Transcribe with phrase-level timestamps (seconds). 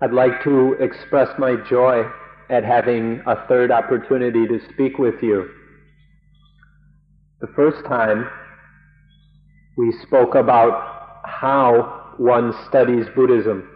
[0.00, 2.04] I'd like to express my joy
[2.50, 5.48] at having a third opportunity to speak with you.
[7.40, 8.28] The first time
[9.76, 13.68] we spoke about how one studies Buddhism.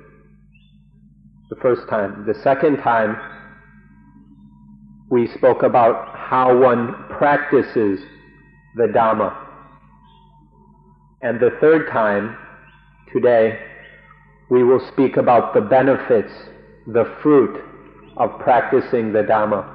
[1.50, 2.25] The first time.
[2.27, 3.16] The second time
[5.11, 8.00] we spoke about how one practices
[8.77, 9.35] the Dhamma.
[11.23, 12.37] And the third time,
[13.12, 13.59] today,
[14.51, 16.33] we will speak about the benefits,
[16.87, 17.62] the fruit
[18.16, 19.75] of practicing the Dhamma.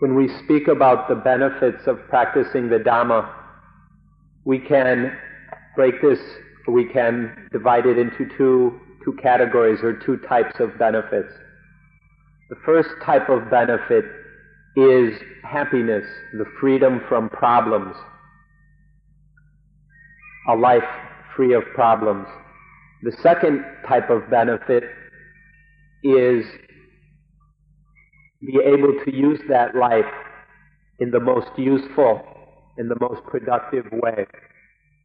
[0.00, 3.32] When we speak about the benefits of practicing the Dhamma,
[4.44, 5.16] we can
[5.74, 6.18] break this,
[6.68, 11.32] we can divide it into two, two categories or two types of benefits.
[12.50, 14.04] The first type of benefit
[14.76, 17.94] is happiness, the freedom from problems,
[20.48, 20.82] a life
[21.36, 22.26] free of problems.
[23.02, 24.84] The second type of benefit
[26.04, 26.44] is
[28.40, 30.04] be able to use that life
[30.98, 32.22] in the most useful,
[32.78, 34.26] in the most productive way,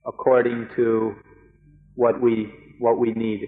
[0.06, 1.16] according to
[1.96, 3.48] what we, what we need.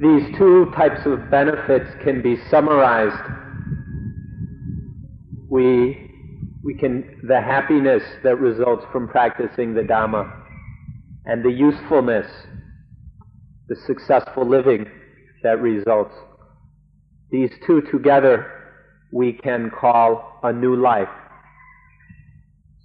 [0.00, 3.22] These two types of benefits can be summarized.
[5.50, 6.09] We,
[6.62, 10.30] we can, the happiness that results from practicing the Dhamma
[11.24, 12.26] and the usefulness,
[13.68, 14.86] the successful living
[15.42, 16.14] that results.
[17.30, 18.50] These two together
[19.12, 21.08] we can call a new life.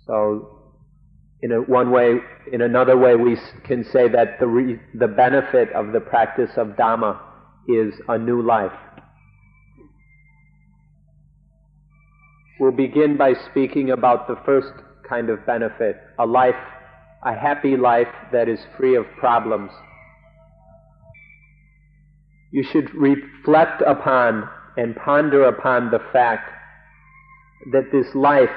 [0.08, 0.56] So
[1.42, 2.18] in a, one way,
[2.52, 6.70] in another way, we can say that the, re, the benefit of the practice of
[6.70, 7.20] Dhamma
[7.68, 8.72] is a new life.
[12.60, 14.72] We'll begin by speaking about the first
[15.08, 16.56] kind of benefit, a life,
[17.24, 19.72] a happy life that is free of problems.
[22.52, 26.50] You should reflect upon and ponder upon the fact
[27.74, 28.50] that this life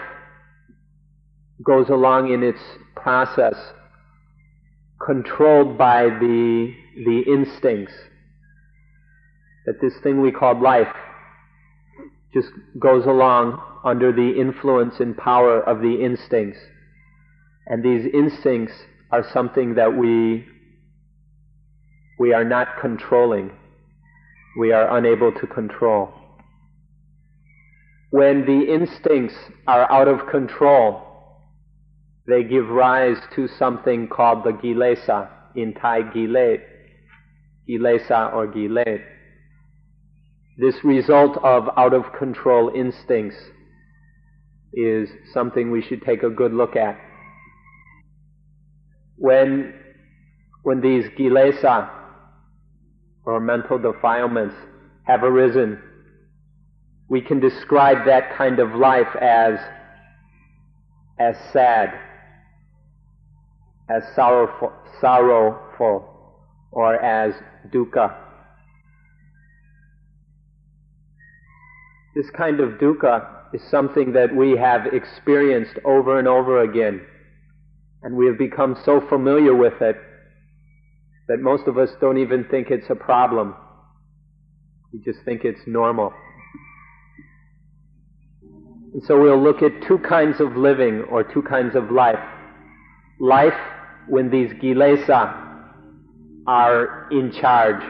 [1.64, 2.60] goes along in its
[2.94, 3.56] process
[5.04, 6.72] controlled by the,
[7.04, 7.94] the instincts.
[9.66, 10.94] That this thing we call life
[12.40, 16.58] just goes along under the influence and power of the instincts.
[17.66, 18.74] And these instincts
[19.10, 20.46] are something that we,
[22.18, 23.50] we are not controlling.
[24.58, 26.12] We are unable to control.
[28.10, 29.34] When the instincts
[29.66, 31.04] are out of control,
[32.26, 36.60] they give rise to something called the Gilesa, in Thai Gilet,
[37.68, 39.02] Gilesa or Gilet.
[40.58, 43.36] This result of out of control instincts
[44.72, 46.98] is something we should take a good look at.
[49.16, 49.72] When,
[50.64, 51.88] when these Gilesa
[53.24, 54.56] or mental defilements
[55.04, 55.80] have arisen,
[57.08, 59.58] we can describe that kind of life as,
[61.20, 61.94] as sad
[63.88, 66.04] as sorrowful, sorrowful
[66.72, 67.32] or as
[67.72, 68.27] dukkha.
[72.18, 77.00] This kind of dukkha is something that we have experienced over and over again,
[78.02, 79.94] and we have become so familiar with it
[81.28, 83.54] that most of us don't even think it's a problem.
[84.92, 86.12] We just think it's normal.
[88.94, 92.18] And so we'll look at two kinds of living or two kinds of life.
[93.20, 93.60] Life
[94.08, 95.36] when these gilesa
[96.48, 97.80] are in charge,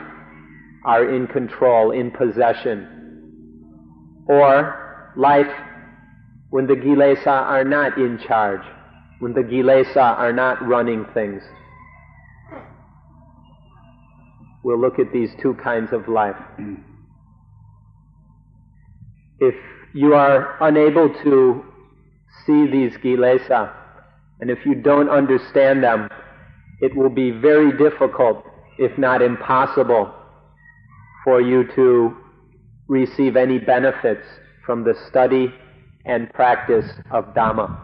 [0.84, 2.97] are in control, in possession.
[4.28, 5.50] Or life
[6.50, 8.62] when the gilesa are not in charge,
[9.20, 11.42] when the gilesa are not running things.
[14.62, 16.36] We'll look at these two kinds of life.
[19.40, 19.54] If
[19.94, 21.64] you are unable to
[22.46, 23.72] see these gilesa,
[24.40, 26.08] and if you don't understand them,
[26.80, 28.44] it will be very difficult,
[28.78, 30.12] if not impossible,
[31.24, 32.16] for you to
[32.88, 34.26] receive any benefits
[34.64, 35.54] from the study
[36.04, 37.78] and practice of Dhamma.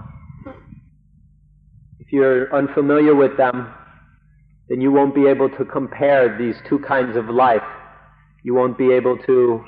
[2.01, 3.73] If you're unfamiliar with them,
[4.69, 7.63] then you won't be able to compare these two kinds of life.
[8.43, 9.65] You won't be able to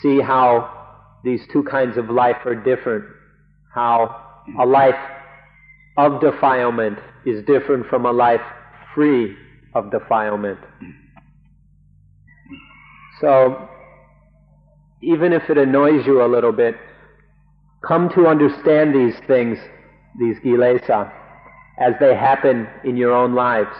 [0.00, 0.74] see how
[1.24, 3.04] these two kinds of life are different.
[3.74, 4.24] How
[4.60, 4.94] a life
[5.96, 8.40] of defilement is different from a life
[8.94, 9.36] free
[9.74, 10.60] of defilement.
[13.20, 13.68] So,
[15.02, 16.76] even if it annoys you a little bit,
[17.86, 19.58] come to understand these things
[20.18, 21.12] these gilesa,
[21.78, 23.74] as they happen in your own lives.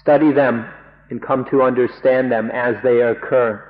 [0.00, 0.66] Study them
[1.10, 3.62] and come to understand them as they occur.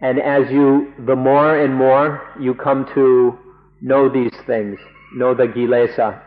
[0.00, 3.38] And as you, the more and more you come to
[3.80, 4.78] know these things,
[5.14, 6.20] know the gilesa,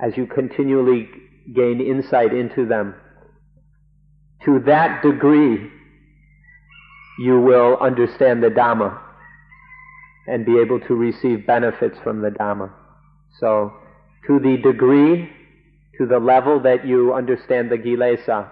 [0.00, 1.08] as you continually
[1.54, 2.94] gain insight into them,
[4.44, 5.70] to that degree
[7.18, 8.98] you will understand the Dhamma
[10.26, 12.70] and be able to receive benefits from the Dhamma.
[13.40, 13.72] So,
[14.26, 15.30] to the degree,
[15.98, 18.50] to the level that you understand the Gilesa,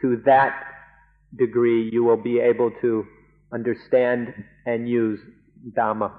[0.00, 0.54] to that
[1.36, 3.04] degree you will be able to
[3.52, 4.32] understand
[4.66, 5.20] and use
[5.76, 6.10] Dhamma.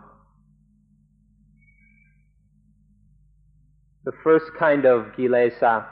[4.06, 5.86] The first kind of Gilesa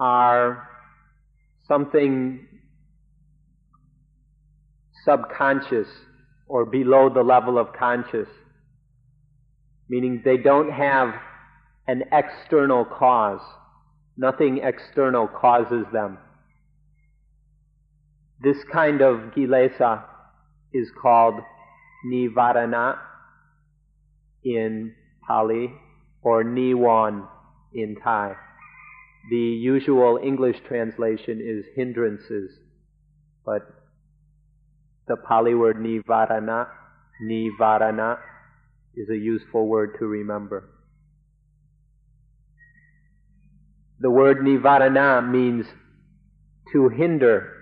[0.00, 0.68] are
[1.68, 2.46] something
[5.04, 5.88] subconscious
[6.46, 8.28] or below the level of conscious,
[9.88, 11.14] meaning they don't have
[11.86, 13.40] an external cause.
[14.16, 16.18] Nothing external causes them.
[18.42, 20.04] This kind of gilesa
[20.72, 21.34] is called
[22.06, 22.98] nivarana
[24.44, 24.94] in
[25.26, 25.72] Pali
[26.22, 27.26] or niwan
[27.72, 28.34] in Thai.
[29.30, 32.50] The usual English translation is hindrances,
[33.44, 33.62] but
[35.06, 36.66] the Pali word nivarana,
[37.22, 38.18] nivarana,
[38.96, 40.70] is a useful word to remember.
[44.00, 45.66] The word nivarana means
[46.72, 47.52] to hinder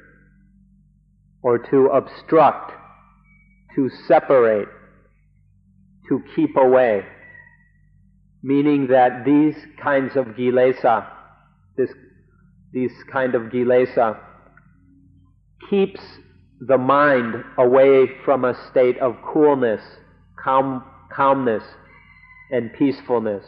[1.43, 2.73] or to obstruct,
[3.75, 4.69] to separate,
[6.09, 7.05] to keep away.
[8.43, 11.07] Meaning that these kinds of gilesa,
[11.77, 11.91] this,
[12.73, 14.19] these kind of gilesa,
[15.71, 16.01] keeps
[16.67, 19.83] the mind away from a state of coolness,
[20.43, 21.65] calm, calmness,
[22.53, 23.45] and peacefulness.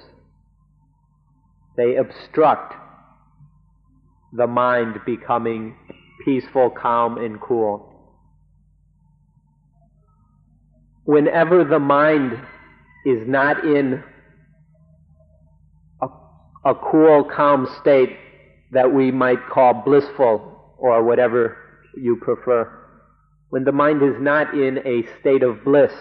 [1.76, 2.74] They obstruct
[4.32, 5.76] the mind becoming
[6.24, 7.92] peaceful, calm, and cool.
[11.04, 12.32] Whenever the mind
[13.06, 14.02] is not in
[16.02, 16.06] a,
[16.64, 18.16] a cool, calm state
[18.72, 21.56] that we might call blissful or whatever
[21.96, 22.83] you prefer,
[23.54, 25.92] when the mind is not in a state of bliss,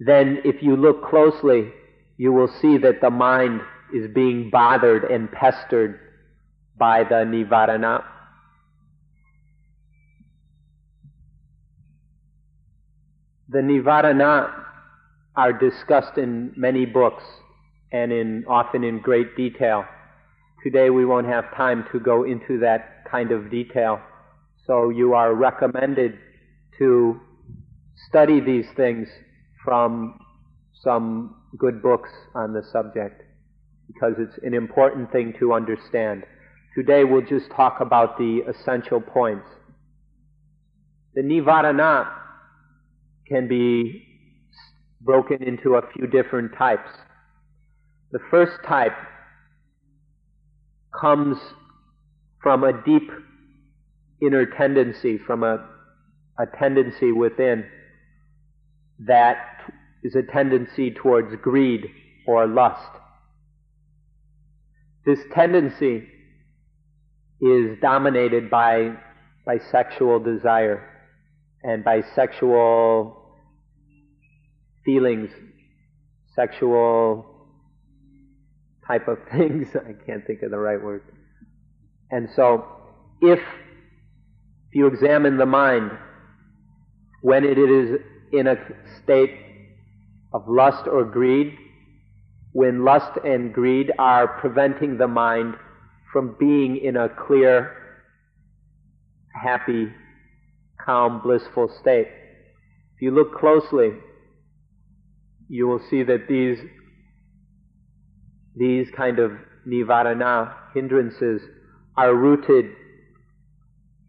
[0.00, 1.70] then if you look closely,
[2.16, 3.60] you will see that the mind
[3.94, 6.00] is being bothered and pestered
[6.76, 8.02] by the nivarana.
[13.48, 14.52] The nivarana
[15.36, 17.22] are discussed in many books
[17.92, 19.84] and in often in great detail.
[20.64, 24.00] Today we won't have time to go into that kind of detail.
[24.66, 26.18] So you are recommended
[26.78, 27.20] to
[28.08, 29.08] study these things
[29.64, 30.18] from
[30.82, 33.22] some good books on the subject
[33.86, 36.24] because it's an important thing to understand.
[36.74, 39.46] Today we'll just talk about the essential points.
[41.14, 42.08] The Nivarana
[43.26, 44.06] can be
[45.00, 46.90] broken into a few different types.
[48.12, 48.96] The first type
[50.98, 51.36] comes
[52.42, 53.10] from a deep
[54.22, 55.66] inner tendency, from a,
[56.38, 57.64] a tendency within
[59.06, 59.36] that
[60.02, 61.86] is a tendency towards greed
[62.26, 62.90] or lust.
[65.06, 66.06] This tendency
[67.40, 68.94] is dominated by,
[69.46, 70.86] by sexual desire
[71.62, 73.38] and by sexual
[74.84, 75.30] feelings,
[76.34, 77.26] sexual
[78.86, 79.68] type of things.
[79.74, 81.02] I can't think of the right word.
[82.10, 82.66] And so,
[83.20, 83.40] if
[84.70, 85.90] if you examine the mind,
[87.22, 88.00] when it is
[88.32, 88.54] in a
[89.02, 89.36] state
[90.32, 91.56] of lust or greed,
[92.52, 95.56] when lust and greed are preventing the mind
[96.12, 97.72] from being in a clear,
[99.34, 99.88] happy,
[100.84, 102.06] calm, blissful state.
[102.94, 103.90] If you look closely,
[105.48, 106.58] you will see that these,
[108.54, 109.32] these kind of
[109.66, 111.42] nivarana hindrances
[111.96, 112.66] are rooted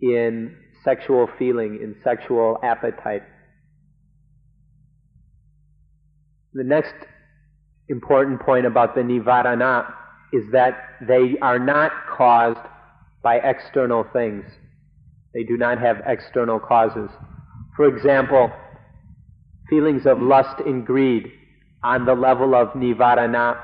[0.01, 3.23] in sexual feeling, in sexual appetite.
[6.53, 6.93] The next
[7.87, 9.93] important point about the nivarana
[10.33, 12.59] is that they are not caused
[13.23, 14.45] by external things.
[15.33, 17.09] They do not have external causes.
[17.75, 18.51] For example,
[19.69, 21.31] feelings of lust and greed
[21.83, 23.59] on the level of nivarana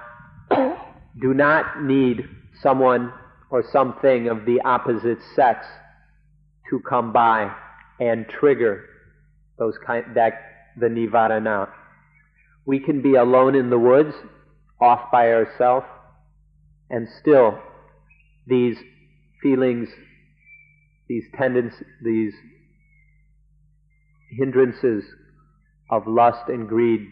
[1.21, 2.27] do not need
[2.61, 3.11] someone
[3.49, 5.65] or something of the opposite sex
[6.69, 7.51] to come by
[7.99, 8.85] and trigger
[9.57, 10.33] those kind, that,
[10.79, 11.69] the nivarana.
[12.65, 14.13] We can be alone in the woods,
[14.79, 15.85] off by ourselves,
[16.89, 17.57] and still
[18.45, 18.77] these
[19.41, 19.89] feelings,
[21.09, 22.33] these tendencies, these
[24.37, 25.03] hindrances
[25.89, 27.07] of lust and greed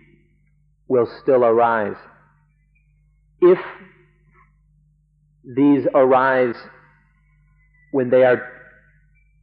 [0.88, 1.96] will still arise.
[3.42, 3.60] If
[5.44, 6.56] these arise
[7.92, 8.55] when they are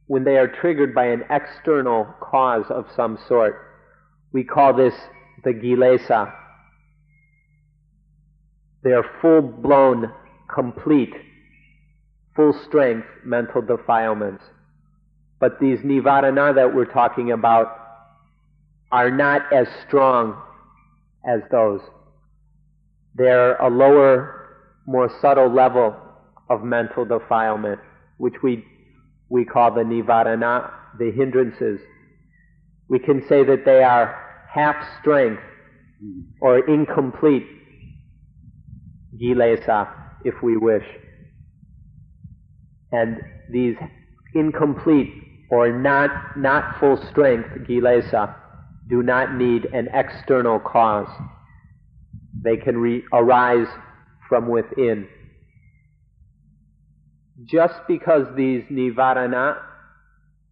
[0.07, 3.55] when they are triggered by an external cause of some sort,
[4.31, 4.93] we call this
[5.43, 6.33] the kilesa.
[8.83, 10.11] They are full blown,
[10.53, 11.13] complete,
[12.35, 14.43] full strength mental defilements.
[15.39, 17.79] But these nivarana that we're talking about
[18.91, 20.41] are not as strong
[21.27, 21.81] as those.
[23.15, 25.95] They're a lower, more subtle level
[26.49, 27.79] of mental defilement,
[28.17, 28.65] which we,
[29.33, 31.79] we call the nivarana, the hindrances.
[32.87, 34.15] We can say that they are
[34.53, 35.41] half strength
[36.39, 37.47] or incomplete
[39.19, 39.91] gilesa,
[40.23, 40.85] if we wish.
[42.91, 43.21] And
[43.51, 43.75] these
[44.35, 45.11] incomplete
[45.49, 48.35] or not, not full strength gilesa
[48.87, 51.09] do not need an external cause.
[52.43, 53.67] They can re- arise
[54.29, 55.07] from within.
[57.45, 59.57] Just because these nivarana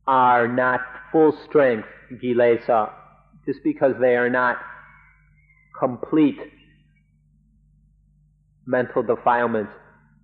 [0.08, 0.82] are not
[1.12, 2.92] full strength kilesa,
[3.46, 4.58] just because they are not
[5.80, 6.40] complete
[8.66, 9.72] mental defilements,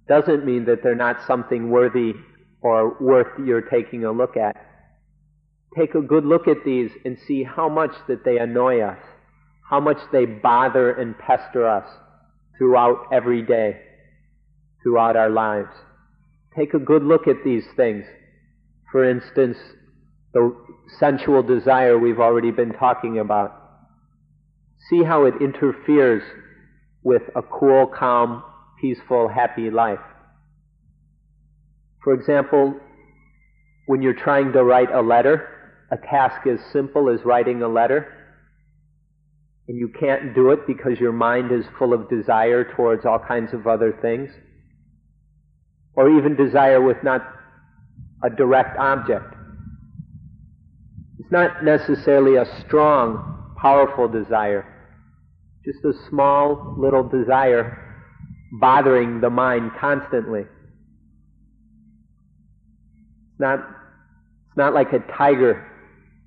[0.07, 2.13] doesn't mean that they're not something worthy
[2.61, 4.55] or worth your taking a look at
[5.77, 8.99] take a good look at these and see how much that they annoy us,
[9.69, 11.87] how much they bother and pester us
[12.57, 13.79] throughout every day,
[14.81, 15.69] throughout our lives.
[16.57, 18.03] Take a good look at these things.
[18.91, 19.57] For instance,
[20.33, 20.55] the
[20.99, 23.51] sensual desire we've already been talking about.
[24.89, 26.23] See how it interferes
[27.03, 28.43] with a cool, calm,
[28.81, 29.99] peaceful, happy life.
[32.03, 32.79] For example,
[33.85, 35.47] when you're trying to write a letter,
[35.91, 38.13] a task as simple as writing a letter,
[39.67, 43.53] and you can't do it because your mind is full of desire towards all kinds
[43.53, 44.29] of other things,
[45.97, 47.21] or even desire with not
[48.23, 49.33] a direct object.
[51.19, 54.63] It's not necessarily a strong, powerful desire,
[55.65, 57.83] just a small little desire
[58.61, 60.41] bothering the mind constantly.
[63.31, 65.67] It's not, it's not like a tiger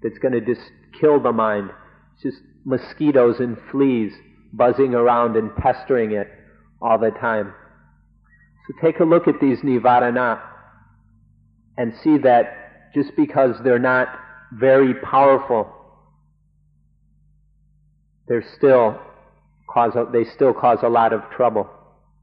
[0.03, 0.69] that's going to just
[1.00, 1.71] kill the mind.
[2.15, 4.12] It's just mosquitoes and fleas
[4.53, 6.29] buzzing around and pestering it
[6.83, 7.55] all the time.
[8.67, 10.40] So take a look at these nivarana
[11.76, 14.09] and see that just because they're not
[14.52, 15.73] very powerful,
[18.29, 18.99] they're still
[19.69, 21.69] cause they still cause a lot of trouble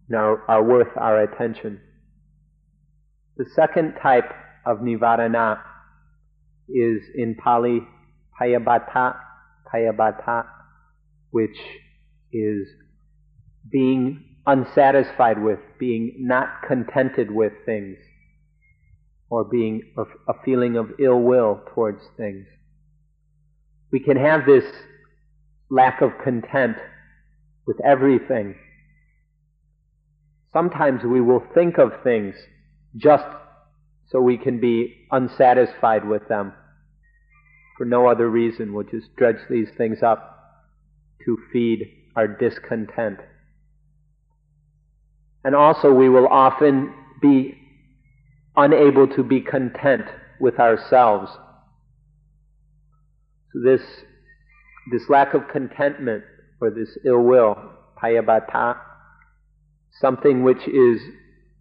[0.09, 1.79] and are, are worth our attention.
[3.37, 4.31] The second type
[4.65, 5.59] of nivarana
[6.69, 7.81] is in Pali
[8.39, 9.15] Payabata,
[9.73, 10.45] Payabata,
[11.31, 11.57] which
[12.31, 12.67] is
[13.71, 17.97] being unsatisfied with, being not contented with things,
[19.29, 22.47] or being a, a feeling of ill will towards things.
[23.91, 24.63] We can have this
[25.69, 26.77] lack of content
[27.67, 28.55] with everything.
[30.53, 32.33] Sometimes we will think of things
[32.95, 33.25] just
[34.09, 36.53] so we can be unsatisfied with them.
[37.77, 40.37] For no other reason, we'll just dredge these things up
[41.25, 41.85] to feed
[42.15, 43.19] our discontent.
[45.43, 47.57] And also, we will often be
[48.55, 50.05] unable to be content
[50.39, 51.31] with ourselves.
[53.53, 53.81] So this,
[54.91, 56.23] this lack of contentment
[56.59, 57.55] or this ill will,
[58.01, 58.77] payabata,
[60.01, 60.99] something which is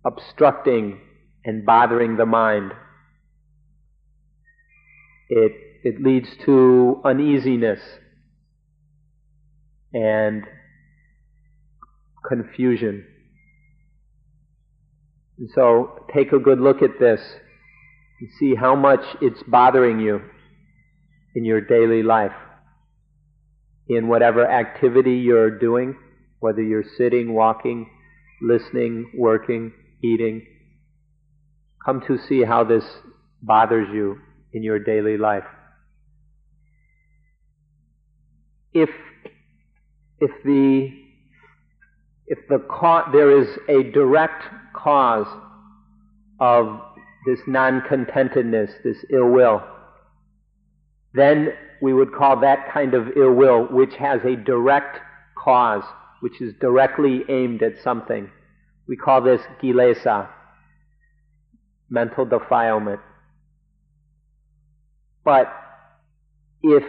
[0.04, 1.00] obstructing
[1.44, 2.72] and bothering the mind.
[5.28, 5.52] It,
[5.84, 7.80] it leads to uneasiness
[9.92, 10.44] and
[12.26, 13.06] confusion.
[15.38, 17.20] And so take a good look at this
[18.20, 20.22] and see how much it's bothering you
[21.34, 22.32] in your daily life.
[23.88, 25.96] In whatever activity you're doing,
[26.40, 27.88] whether you're sitting, walking,
[28.42, 30.46] listening, working, eating,
[31.84, 32.84] come to see how this
[33.42, 34.18] bothers you
[34.52, 35.44] in your daily life.
[38.72, 38.90] If,
[40.18, 40.90] if the,
[42.26, 44.42] if the ca- there is a direct
[44.74, 45.26] cause
[46.40, 46.80] of
[47.26, 49.62] this non-contentedness, this ill will,
[51.14, 54.98] then we would call that kind of ill will, which has a direct
[55.36, 55.84] cause,
[56.20, 58.30] which is directly aimed at something.
[58.88, 60.28] We call this kilesa,
[61.90, 63.00] mental defilement.
[65.24, 65.52] But
[66.62, 66.84] if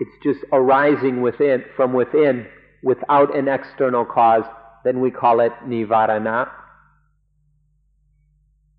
[0.00, 2.46] it's just arising within, from within,
[2.82, 4.44] without an external cause,
[4.84, 6.48] then we call it nivarana.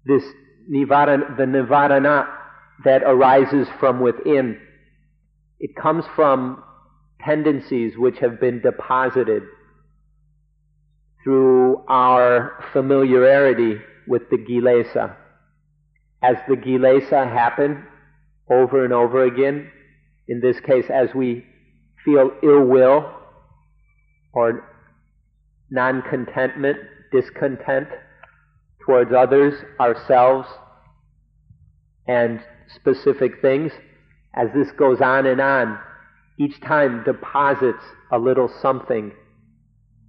[0.06, 0.24] This
[0.72, 2.28] nivarana, the nivarana
[2.86, 4.60] that arises from within,
[5.60, 6.64] it comes from
[7.22, 9.44] tendencies which have been deposited
[11.24, 13.76] through our familiarity
[14.08, 15.16] with the Gilesa.
[16.24, 17.86] As the Gilesa happen
[18.50, 19.70] over and over again,
[20.28, 21.46] in this case, as we
[22.06, 23.19] feel ill will
[24.34, 24.64] or
[25.70, 26.78] non contentment,
[27.12, 27.88] discontent
[28.86, 30.48] towards others, ourselves,
[32.08, 32.40] and
[32.76, 33.72] specific things,
[34.36, 35.80] as this goes on and on,
[36.40, 39.12] each time deposits a little something,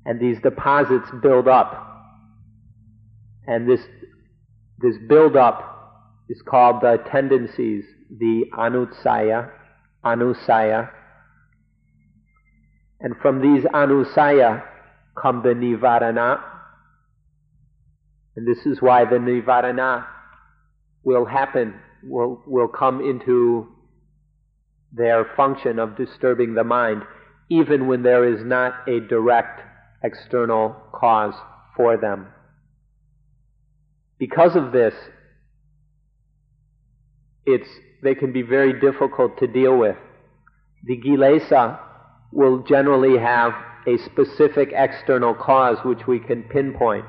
[0.07, 1.87] and these deposits build up.
[3.47, 3.81] And this,
[4.79, 5.71] this build up
[6.29, 9.51] is called the tendencies, the anussaya,
[10.05, 10.91] anusaya.
[13.01, 14.63] And from these anusaya
[15.21, 16.41] come the nivarana.
[18.37, 20.07] And this is why the nivarana
[21.03, 23.69] will happen, will, will come into
[24.93, 27.03] their function of disturbing the mind,
[27.49, 29.61] even when there is not a direct
[30.03, 31.35] external cause
[31.77, 32.27] for them.
[34.19, 34.95] Because of this,
[37.47, 37.69] it's,
[38.03, 39.97] they can be very difficult to deal with.
[40.85, 41.79] The kilesa
[42.33, 43.53] will generally have
[43.87, 47.05] a specific external cause which we can pinpoint.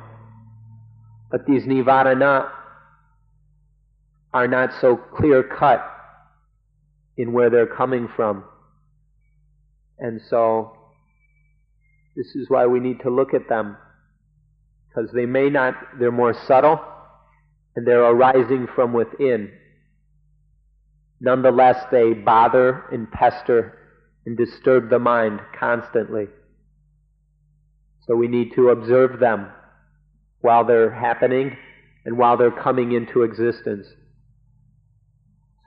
[1.29, 2.49] But these nivarana
[4.33, 5.85] are not so clear cut
[7.17, 8.43] in where they're coming from.
[9.99, 10.75] And so,
[12.15, 13.77] this is why we need to look at them.
[14.87, 16.79] Because they may not, they're more subtle,
[17.75, 19.51] and they're arising from within.
[21.19, 23.77] Nonetheless, they bother and pester
[24.25, 26.27] and disturb the mind constantly.
[28.07, 29.49] So we need to observe them
[30.41, 31.57] while they're happening
[32.05, 33.87] and while they're coming into existence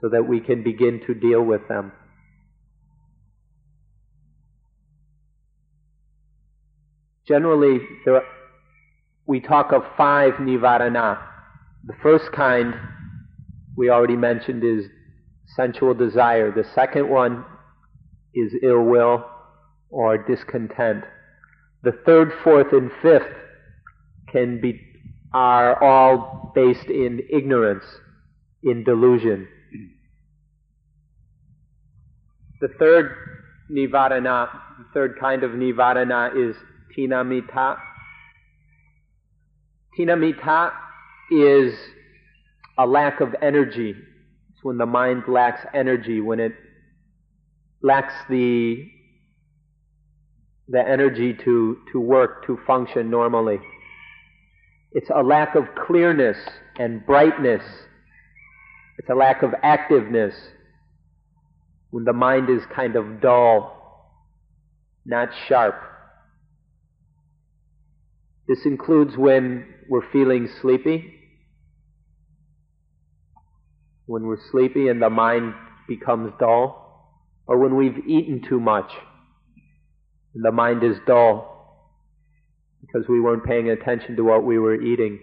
[0.01, 1.91] so that we can begin to deal with them.
[7.27, 8.21] Generally, are,
[9.25, 11.19] we talk of five nivarana.
[11.85, 12.75] The first kind
[13.75, 14.85] we already mentioned is
[15.55, 16.51] sensual desire.
[16.51, 17.45] The second one
[18.35, 19.25] is ill will
[19.89, 21.03] or discontent.
[21.83, 23.33] The third, fourth, and fifth
[24.31, 24.81] can be
[25.33, 27.83] are all based in ignorance,
[28.63, 29.47] in delusion.
[32.61, 33.15] The third
[33.69, 36.55] nivarana, the third kind of nivarana is
[36.97, 37.77] tinamita.
[39.99, 40.71] Tinamita
[41.31, 41.73] is
[42.77, 43.91] a lack of energy.
[43.91, 46.53] It's when the mind lacks energy, when it
[47.85, 48.89] lacks the
[50.67, 53.59] the energy to, to work, to function normally.
[54.93, 56.37] It's a lack of clearness
[56.79, 57.61] and brightness.
[58.97, 60.33] It's a lack of activeness
[61.91, 64.11] when the mind is kind of dull,
[65.05, 65.75] not sharp.
[68.47, 71.13] This includes when we're feeling sleepy,
[74.07, 75.53] when we're sleepy and the mind
[75.87, 76.84] becomes dull,
[77.47, 78.91] or when we've eaten too much
[80.33, 81.51] and the mind is dull
[82.81, 85.19] because we weren't paying attention to what we were eating.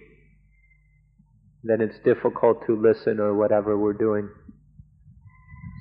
[1.64, 4.28] Then it's difficult to listen or whatever we're doing.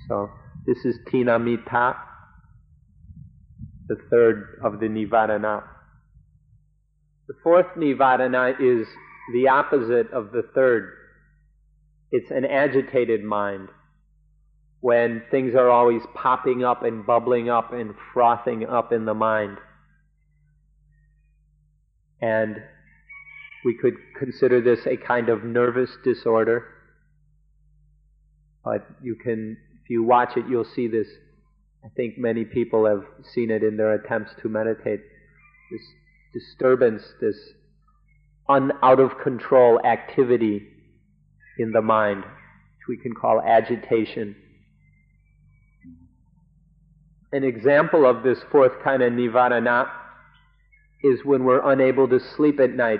[0.08, 0.30] So
[0.66, 1.96] this is Tinamita,
[3.88, 5.64] the third of the Nivarana.
[7.28, 8.88] The fourth Nivarana is
[9.34, 10.92] the opposite of the third.
[12.12, 13.70] It's an agitated mind
[14.82, 19.58] when things are always popping up and bubbling up and frothing up in the mind.
[22.20, 22.58] And
[23.63, 26.65] we could consider this a kind of nervous disorder.
[28.63, 31.08] But you can if you watch it, you'll see this.
[31.84, 35.02] I think many people have seen it in their attempts to meditate.
[35.72, 35.82] This
[36.34, 37.36] disturbance, this
[38.48, 40.67] un, out of control activity
[41.58, 44.36] in the mind, which we can call agitation.
[47.34, 49.89] An example of this fourth kind of nivarana
[51.04, 53.00] is when we're unable to sleep at night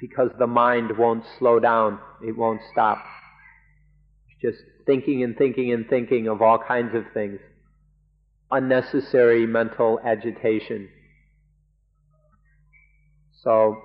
[0.00, 2.98] because the mind won't slow down, it won't stop.
[4.40, 7.38] Just thinking and thinking and thinking of all kinds of things,
[8.50, 10.88] unnecessary mental agitation.
[13.42, 13.82] So,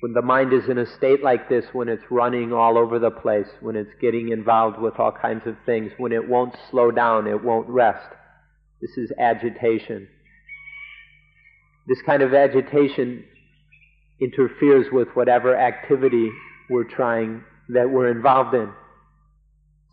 [0.00, 3.10] when the mind is in a state like this, when it's running all over the
[3.10, 7.26] place, when it's getting involved with all kinds of things, when it won't slow down,
[7.26, 8.08] it won't rest,
[8.86, 10.06] this is agitation.
[11.86, 13.24] This kind of agitation
[14.20, 16.30] interferes with whatever activity
[16.70, 18.70] we're trying, that we're involved in,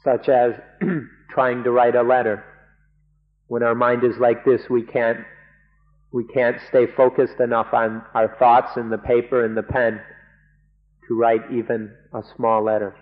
[0.03, 0.53] such as
[1.29, 2.43] trying to write a letter.
[3.47, 5.19] When our mind is like this, we can't
[6.11, 9.99] we can't stay focused enough on our thoughts and the paper and the pen
[11.07, 12.95] to write even a small letter.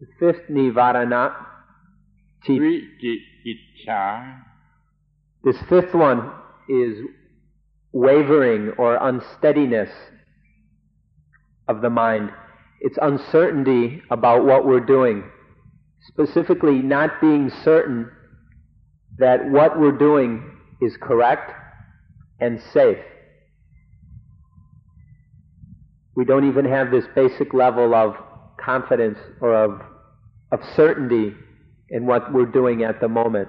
[0.00, 1.34] The fifth nivarana,
[5.44, 6.30] this fifth one
[6.68, 6.98] is
[7.92, 9.90] wavering or unsteadiness
[11.66, 12.30] of the mind.
[12.80, 15.24] It's uncertainty about what we're doing.
[16.06, 18.10] Specifically, not being certain
[19.18, 21.52] that what we're doing is correct
[22.40, 22.98] and safe.
[26.14, 28.14] We don't even have this basic level of
[28.58, 29.80] confidence or of,
[30.52, 31.34] of certainty
[31.90, 33.48] in what we're doing at the moment.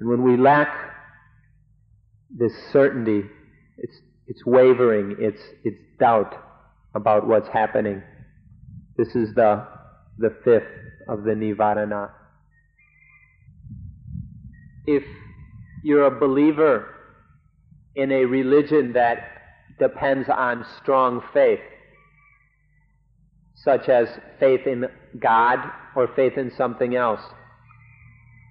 [0.00, 0.68] And when we lack
[2.30, 3.22] this certainty,
[3.78, 3.96] it's,
[4.26, 6.34] it's wavering, it's, it's doubt
[6.94, 8.02] about what's happening.
[8.96, 9.66] This is the,
[10.18, 10.68] the fifth
[11.08, 12.10] of the Nivarana
[14.88, 15.04] if
[15.84, 16.94] you're a believer
[17.94, 19.18] in a religion that
[19.78, 21.60] depends on strong faith,
[23.54, 24.08] such as
[24.40, 24.86] faith in
[25.20, 25.58] God
[25.94, 27.20] or faith in something else,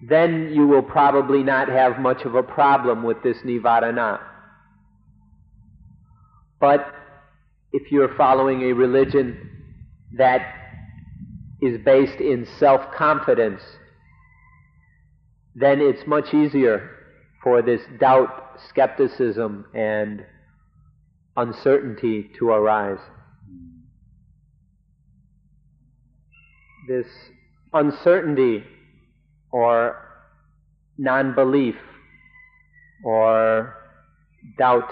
[0.07, 4.19] then you will probably not have much of a problem with this nivarana.
[6.59, 6.93] But
[7.71, 9.49] if you're following a religion
[10.17, 10.41] that
[11.61, 13.61] is based in self confidence,
[15.55, 16.91] then it's much easier
[17.43, 20.23] for this doubt, skepticism, and
[21.35, 22.99] uncertainty to arise.
[26.87, 27.07] This
[27.73, 28.63] uncertainty
[29.51, 29.97] or
[30.97, 31.75] non belief
[33.03, 33.75] or
[34.57, 34.89] doubt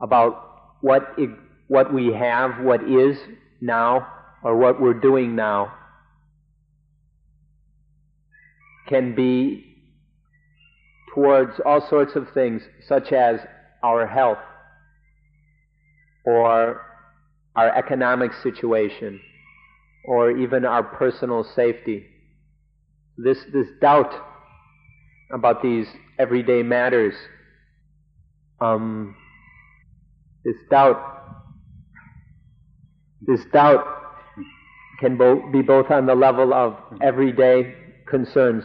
[0.00, 1.30] about what, it,
[1.68, 3.18] what we have, what is
[3.60, 4.06] now,
[4.42, 5.72] or what we're doing now
[8.88, 9.76] can be
[11.14, 13.40] towards all sorts of things, such as
[13.82, 14.38] our health
[16.24, 16.80] or
[17.54, 19.20] our economic situation
[20.06, 22.06] or even our personal safety.
[23.18, 24.12] This, this doubt
[25.32, 25.86] about these
[26.18, 27.14] everyday matters,
[28.60, 29.16] um,
[30.44, 31.00] this doubt,
[33.26, 33.84] this doubt
[35.00, 37.74] can bo- be both on the level of everyday
[38.08, 38.64] concerns,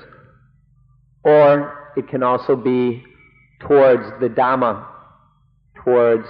[1.23, 3.04] or it can also be
[3.60, 4.86] towards the Dhamma,
[5.84, 6.27] towards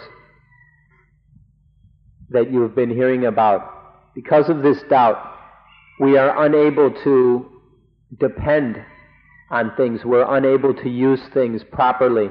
[2.30, 3.71] that you have been hearing about.
[4.14, 5.36] Because of this doubt,
[6.00, 7.46] we are unable to
[8.20, 8.84] depend
[9.50, 10.04] on things.
[10.04, 12.30] We're unable to use things properly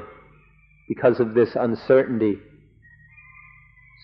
[0.88, 2.38] because of this uncertainty.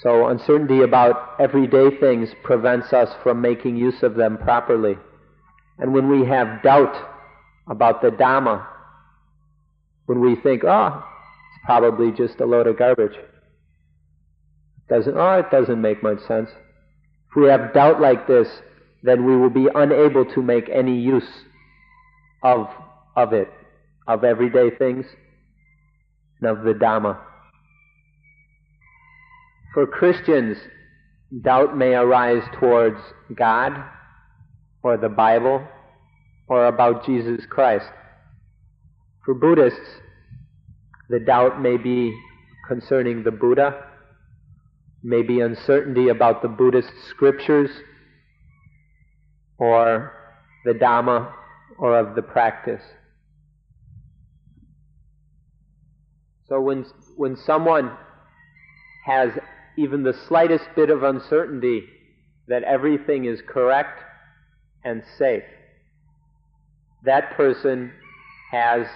[0.02, 4.96] So, uncertainty about everyday things prevents us from making use of them properly.
[5.78, 6.94] And when we have doubt
[7.68, 8.66] about the Dhamma,
[10.04, 11.02] when we think, oh,
[11.54, 13.18] it's probably just a load of garbage,
[14.88, 16.50] doesn't, oh, it doesn't make much sense.
[17.36, 18.48] If we have doubt like this,
[19.02, 21.28] then we will be unable to make any use
[22.42, 22.66] of,
[23.14, 23.52] of it,
[24.08, 25.04] of everyday things,
[26.40, 27.18] and of the Dhamma.
[29.74, 30.56] For Christians,
[31.42, 33.00] doubt may arise towards
[33.34, 33.84] God
[34.82, 35.62] or the Bible
[36.48, 37.90] or about Jesus Christ.
[39.26, 40.00] For Buddhists,
[41.10, 42.18] the doubt may be
[42.66, 43.84] concerning the Buddha,
[45.02, 47.70] may be uncertainty about the Buddhist scriptures
[49.58, 50.12] or
[50.64, 51.32] the Dhamma
[51.78, 52.82] or of the practice.
[56.48, 57.92] So when, when someone
[59.04, 59.30] has
[59.76, 61.84] even the slightest bit of uncertainty
[62.48, 64.00] that everything is correct
[64.84, 65.42] and safe.
[67.04, 67.92] That person
[68.50, 68.86] has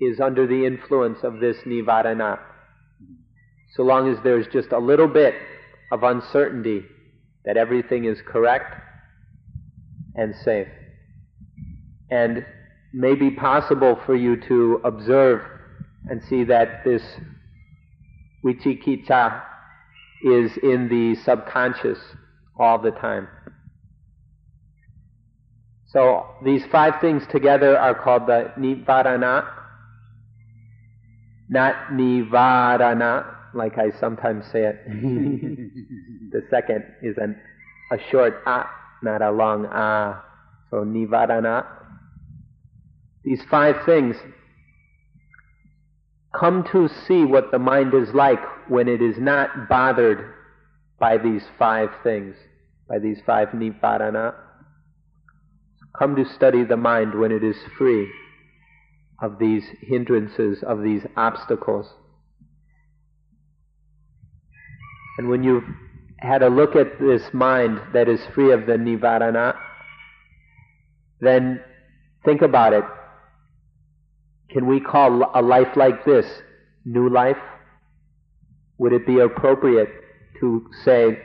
[0.00, 2.38] is under the influence of this nivarana.
[3.74, 5.34] So long as there's just a little bit
[5.92, 6.84] of uncertainty
[7.44, 8.74] that everything is correct
[10.14, 10.68] and safe.
[12.10, 12.44] And
[12.92, 15.42] may be possible for you to observe
[16.08, 17.02] and see that this
[18.44, 19.42] vicikiccha
[20.24, 21.98] is in the subconscious
[22.58, 23.28] all the time.
[25.86, 29.48] So these five things together are called the Nivarana,
[31.48, 34.76] not Nivarana, like I sometimes say it.
[36.32, 37.36] the second is an,
[37.92, 38.64] a short A,
[39.02, 40.22] not a long A.
[40.70, 41.66] So Nivarana.
[43.24, 44.16] These five things
[46.38, 50.34] come to see what the mind is like when it is not bothered
[50.98, 52.34] by these five things,
[52.88, 54.34] by these five Nivarana.
[55.98, 58.08] Come to study the mind when it is free
[59.20, 61.86] of these hindrances, of these obstacles.
[65.18, 65.64] And when you've
[66.18, 69.56] had a look at this mind that is free of the nivarana,
[71.20, 71.60] then
[72.24, 72.84] think about it.
[74.50, 76.24] Can we call a life like this
[76.84, 77.36] new life?
[78.78, 79.90] Would it be appropriate
[80.40, 81.18] to say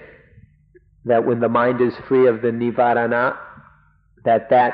[1.06, 3.38] that when the mind is free of the nivarana,
[4.26, 4.74] that that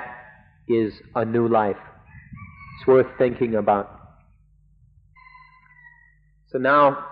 [0.69, 1.77] is a new life?
[2.77, 3.99] It's worth thinking about.
[6.51, 7.05] So now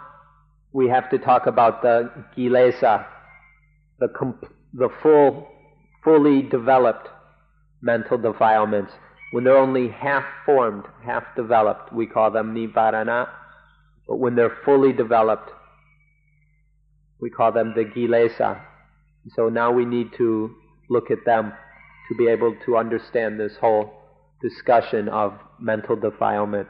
[0.78, 3.04] we have to talk about the kilesa,
[4.00, 5.48] the, comp- the full,
[6.04, 7.08] fully developed
[7.82, 8.92] mental defilements.
[9.32, 13.28] When they're only half formed, half developed, we call them nivarana.
[14.08, 15.50] But when they're fully developed,
[17.20, 18.62] we call them the kilesa.
[19.36, 20.54] So now we need to
[20.92, 21.54] look at them
[22.08, 23.92] to be able to understand this whole
[24.44, 26.68] discussion of mental defilement.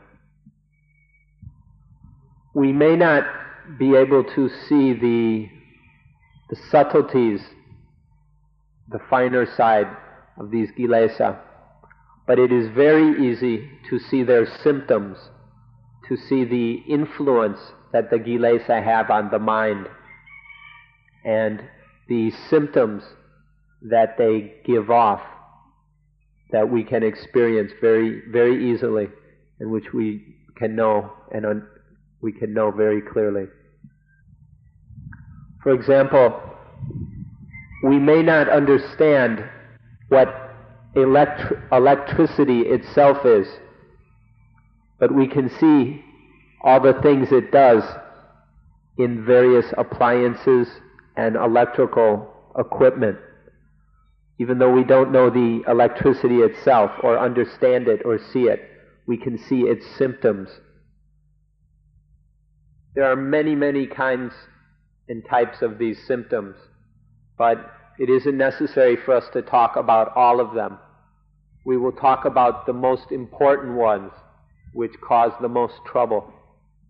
[2.55, 3.25] We may not
[3.77, 5.49] be able to see the,
[6.49, 7.41] the subtleties,
[8.89, 9.87] the finer side
[10.37, 11.39] of these gilesa.
[12.25, 15.17] but it is very easy to see their symptoms,
[16.07, 17.59] to see the influence
[17.93, 19.87] that the gilesa have on the mind,
[21.25, 21.61] and
[22.07, 23.03] the symptoms
[23.81, 25.21] that they give off
[26.51, 29.09] that we can experience very, very easily
[29.59, 31.67] and which we can know and un-
[32.21, 33.45] we can know very clearly.
[35.67, 36.41] For example,
[37.83, 39.43] we may not understand
[40.07, 40.29] what
[40.95, 43.49] electri- electricity itself is,
[44.97, 46.05] but we can see
[46.63, 47.83] all the things it does
[48.97, 50.69] in various appliances
[51.17, 53.17] and electrical equipment.
[54.39, 58.61] Even though we don't know the electricity itself or understand it or see it,
[59.05, 60.47] we can see its symptoms.
[62.95, 64.31] There are many, many kinds
[65.09, 66.55] and types of these symptoms,
[67.37, 70.77] but it isn't necessary for us to talk about all of them.
[71.65, 74.11] We will talk about the most important ones
[74.73, 76.31] which cause the most trouble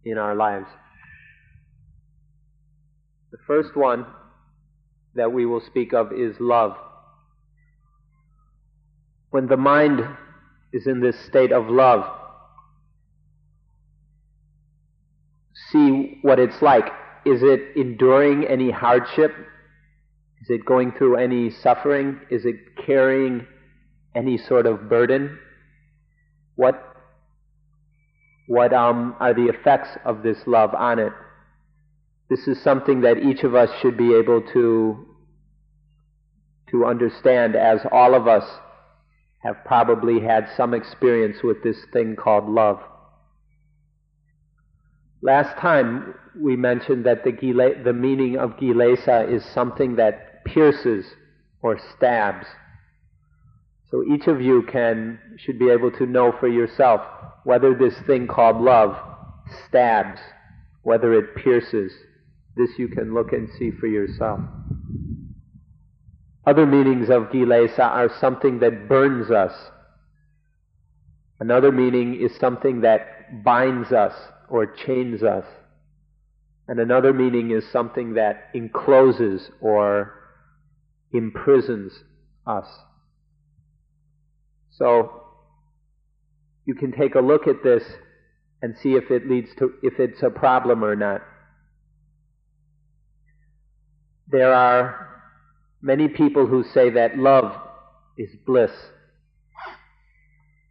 [0.03, 0.67] in our lives.
[3.31, 4.05] The first one
[5.15, 6.75] that we will speak of is love.
[9.29, 10.01] When the mind
[10.73, 12.05] is in this state of love,
[15.71, 16.91] see what it's like.
[17.27, 19.33] Is it enduring any hardship?
[20.41, 22.21] Is it going through any suffering?
[22.29, 23.45] Is it carrying
[24.15, 25.37] any sort of burden?
[26.55, 26.81] What,
[28.47, 31.11] what um, are the effects of this love on it?
[32.29, 35.05] This is something that each of us should be able to,
[36.71, 38.45] to understand as all of us
[39.43, 42.79] have probably had some experience with this thing called love.
[45.27, 47.31] Last time we mentioned that the,
[47.83, 51.05] the meaning of Gilesa is something that pierces
[51.61, 52.47] or stabs.
[53.91, 57.01] So each of you can should be able to know for yourself
[57.43, 58.95] whether this thing called love
[59.67, 60.21] stabs,
[60.83, 61.91] whether it pierces.
[62.55, 64.39] This you can look and see for yourself.
[66.45, 69.51] Other meanings of Gilesa are something that burns us.
[71.41, 74.13] Another meaning is something that binds us
[74.49, 75.45] or chains us.
[76.67, 80.13] And another meaning is something that encloses or
[81.13, 81.93] imprisons
[82.45, 82.67] us.
[84.71, 85.23] So
[86.65, 87.83] you can take a look at this
[88.61, 91.21] and see if it leads to if it's a problem or not.
[94.29, 95.07] There are
[95.81, 97.53] many people who say that love
[98.17, 98.71] is bliss.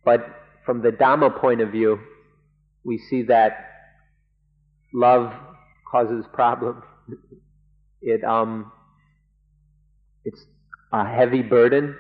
[0.05, 0.27] But
[0.65, 1.99] from the Dhamma point of view,
[2.87, 3.67] we see that
[4.95, 5.33] love
[5.91, 6.85] causes problems.
[8.01, 8.71] It um
[10.25, 10.45] it's
[10.93, 11.97] a heavy burden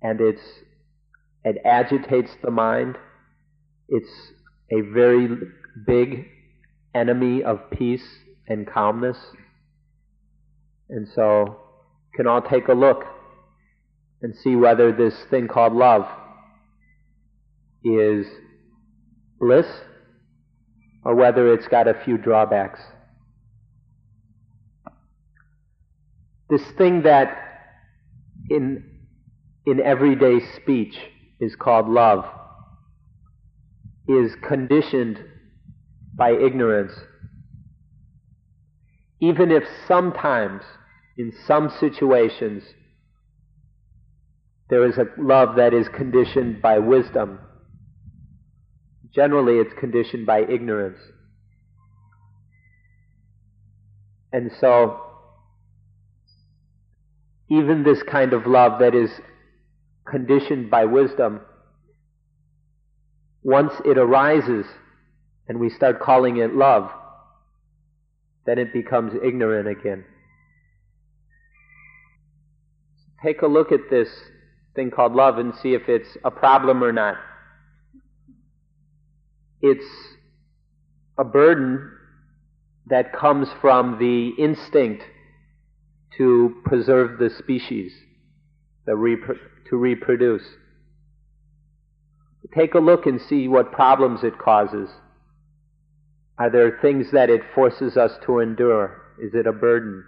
[0.00, 0.42] and it's
[1.44, 2.96] it agitates the mind.
[3.88, 4.32] It's
[4.70, 5.28] a very
[5.84, 6.28] big
[6.94, 8.06] enemy of peace
[8.46, 9.18] and calmness.
[10.88, 11.56] And so
[12.14, 13.04] can all take a look
[14.20, 16.06] and see whether this thing called love
[17.84, 18.26] is
[19.42, 19.66] bliss
[21.04, 22.78] or whether it's got a few drawbacks.
[26.48, 27.36] This thing that
[28.48, 28.84] in,
[29.66, 30.94] in everyday speech
[31.40, 32.24] is called love
[34.06, 35.18] is conditioned
[36.14, 36.92] by ignorance.
[39.20, 40.62] Even if sometimes,
[41.16, 42.62] in some situations,
[44.70, 47.40] there is a love that is conditioned by wisdom.
[49.14, 50.98] Generally, it's conditioned by ignorance.
[54.32, 55.00] And so,
[57.50, 59.10] even this kind of love that is
[60.06, 61.42] conditioned by wisdom,
[63.42, 64.64] once it arises
[65.48, 66.90] and we start calling it love,
[68.46, 70.04] then it becomes ignorant again.
[73.22, 74.08] Take a look at this
[74.74, 77.16] thing called love and see if it's a problem or not.
[79.62, 79.84] It's
[81.16, 81.92] a burden
[82.86, 85.04] that comes from the instinct
[86.18, 87.92] to preserve the species,
[88.86, 88.92] the
[89.70, 90.42] to reproduce.
[92.54, 94.90] Take a look and see what problems it causes.
[96.38, 99.00] Are there things that it forces us to endure?
[99.22, 100.04] Is it a burden?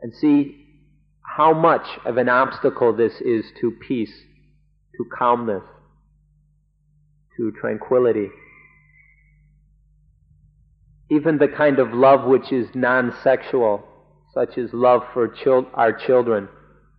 [0.00, 0.66] And see
[1.36, 4.12] how much of an obstacle this is to peace,
[4.96, 5.62] to calmness,
[7.36, 8.28] to tranquility.
[11.10, 13.84] Even the kind of love which is non sexual,
[14.34, 16.48] such as love for chil- our children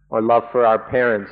[0.09, 1.31] or love for our parents,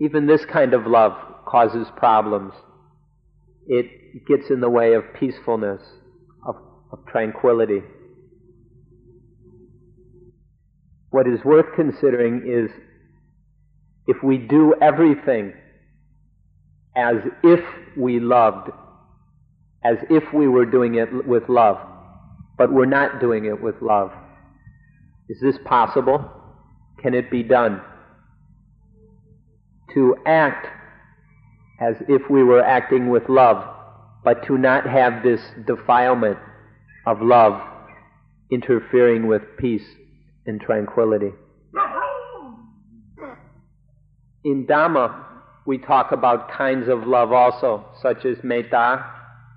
[0.00, 1.12] even this kind of love
[1.46, 2.52] causes problems.
[3.66, 3.86] It
[4.26, 5.80] gets in the way of peacefulness,
[6.44, 6.56] of,
[6.90, 7.82] of tranquility.
[11.12, 12.70] what is worth considering is
[14.06, 15.52] if we do everything
[16.96, 17.60] as if
[17.96, 18.70] we loved,
[19.84, 21.78] as if we were doing it with love,
[22.58, 24.12] but we're not doing it with love.
[25.28, 26.30] Is this possible?
[27.00, 27.80] Can it be done?
[29.94, 30.66] To act
[31.80, 33.64] as if we were acting with love,
[34.24, 36.38] but to not have this defilement
[37.06, 37.60] of love
[38.50, 39.84] interfering with peace
[40.46, 41.32] and tranquility.
[44.44, 45.31] In Dhamma,
[45.64, 49.04] we talk about kinds of love also, such as metta,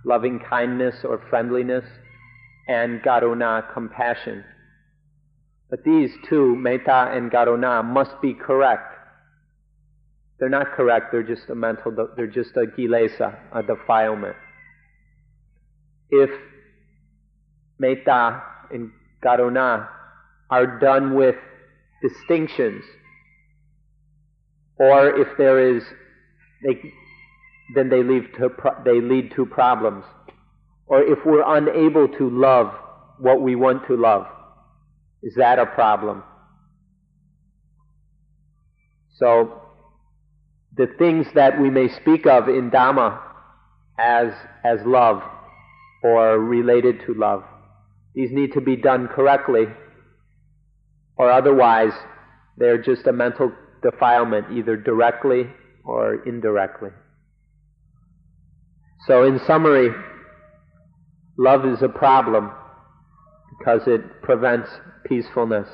[0.05, 1.85] loving kindness or friendliness,
[2.67, 4.43] and karuna, compassion.
[5.69, 8.93] But these two, metta and karuna, must be correct.
[10.39, 14.35] They're not correct, they're just a mental, they're just a kilesa, a defilement.
[16.09, 16.29] If
[17.79, 18.91] metta and
[19.23, 19.87] karuna
[20.49, 21.35] are done with
[22.01, 22.83] distinctions,
[24.77, 25.83] or if there is,
[26.63, 26.93] they,
[27.73, 28.49] then they lead to
[28.83, 30.03] they lead to problems,
[30.87, 32.73] or if we're unable to love
[33.19, 34.25] what we want to love,
[35.23, 36.23] is that a problem?
[39.17, 39.61] So,
[40.75, 43.21] the things that we may speak of in Dhamma
[43.97, 44.33] as
[44.63, 45.21] as love
[46.03, 47.43] or related to love,
[48.13, 49.65] these need to be done correctly
[51.17, 51.93] or otherwise
[52.57, 53.51] they're just a mental
[53.91, 55.47] defilement, either directly
[55.83, 56.89] or indirectly.
[59.07, 59.89] So, in summary,
[61.37, 62.51] love is a problem
[63.57, 64.69] because it prevents
[65.05, 65.67] peacefulness.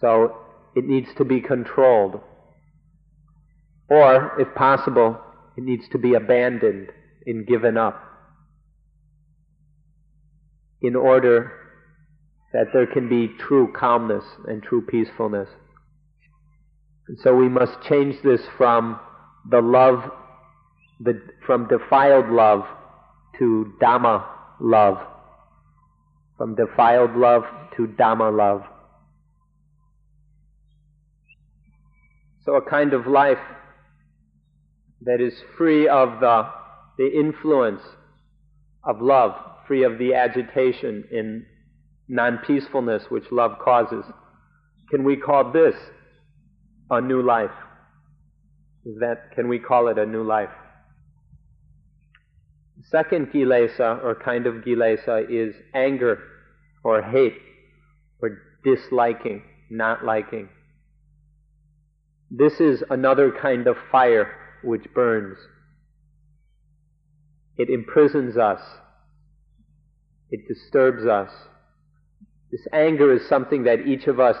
[0.00, 0.36] So,
[0.76, 2.20] it needs to be controlled.
[3.90, 5.20] Or, if possible,
[5.56, 6.90] it needs to be abandoned
[7.26, 8.00] and given up
[10.80, 11.52] in order
[12.52, 15.48] that there can be true calmness and true peacefulness.
[17.08, 18.98] And so we must change this from
[19.50, 20.10] the love,
[21.00, 22.64] the, from defiled love
[23.38, 24.24] to Dhamma
[24.60, 24.98] love.
[26.38, 27.42] From defiled love
[27.76, 28.62] to Dhamma love.
[32.44, 33.38] So a kind of life
[35.02, 36.48] that is free of the,
[36.98, 37.82] the influence
[38.82, 39.32] of love,
[39.66, 41.46] free of the agitation in
[42.08, 44.04] non peacefulness which love causes.
[44.90, 45.74] Can we call this
[46.90, 47.50] a new life?
[48.84, 50.50] Is that, can we call it a new life?
[52.90, 56.18] Second kilesa, or kind of kilesa, is anger
[56.82, 57.38] or hate
[58.20, 60.48] or disliking, not liking.
[62.30, 65.38] This is another kind of fire which burns.
[67.56, 68.60] It imprisons us.
[70.30, 71.30] It disturbs us.
[72.50, 74.36] This anger is something that each of us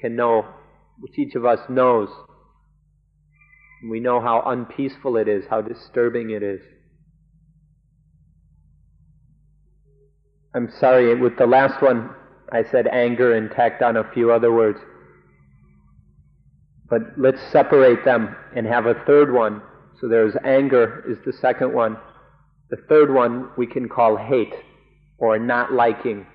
[0.00, 0.46] can know,
[1.02, 2.08] which each of us knows.
[3.90, 6.60] We know how unpeaceful it is, how disturbing it is.
[10.54, 12.10] I'm sorry, with the last one,
[12.52, 14.78] I said anger and tacked on a few other words.
[16.88, 19.60] But let's separate them and have a third one.
[20.00, 21.96] So there's anger is the second one.
[22.70, 24.54] The third one we can call hate
[25.18, 26.26] or not liking,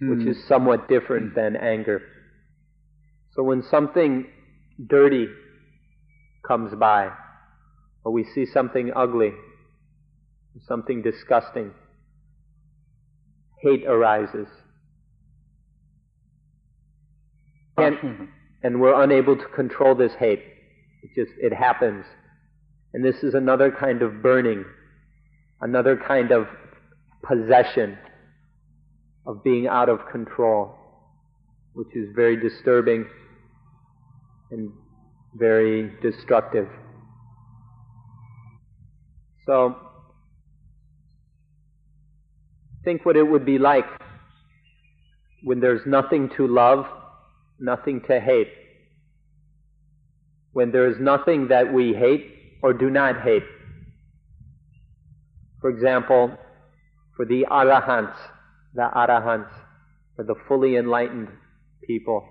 [0.00, 0.10] hmm.
[0.10, 2.02] which is somewhat different than anger.
[3.34, 4.26] So when something
[4.86, 5.26] dirty
[6.46, 7.10] comes by,
[8.04, 9.32] or we see something ugly,
[10.68, 11.72] something disgusting,
[13.60, 14.46] hate arises.
[17.76, 18.24] And, mm-hmm.
[18.62, 20.42] and we're unable to control this hate.
[21.02, 22.04] It just, it happens.
[22.92, 24.64] And this is another kind of burning,
[25.60, 26.46] another kind of
[27.26, 27.98] possession
[29.26, 30.76] of being out of control,
[31.72, 33.06] which is very disturbing
[34.50, 34.72] and
[35.34, 36.68] very destructive.
[39.46, 39.76] So,
[42.84, 43.86] think what it would be like
[45.42, 46.86] when there's nothing to love,
[47.58, 48.48] nothing to hate.
[50.52, 53.42] When there is nothing that we hate or do not hate.
[55.60, 56.36] For example,
[57.16, 58.16] for the arahants,
[58.74, 59.50] the arahants,
[60.16, 61.28] for the fully enlightened
[61.86, 62.26] people,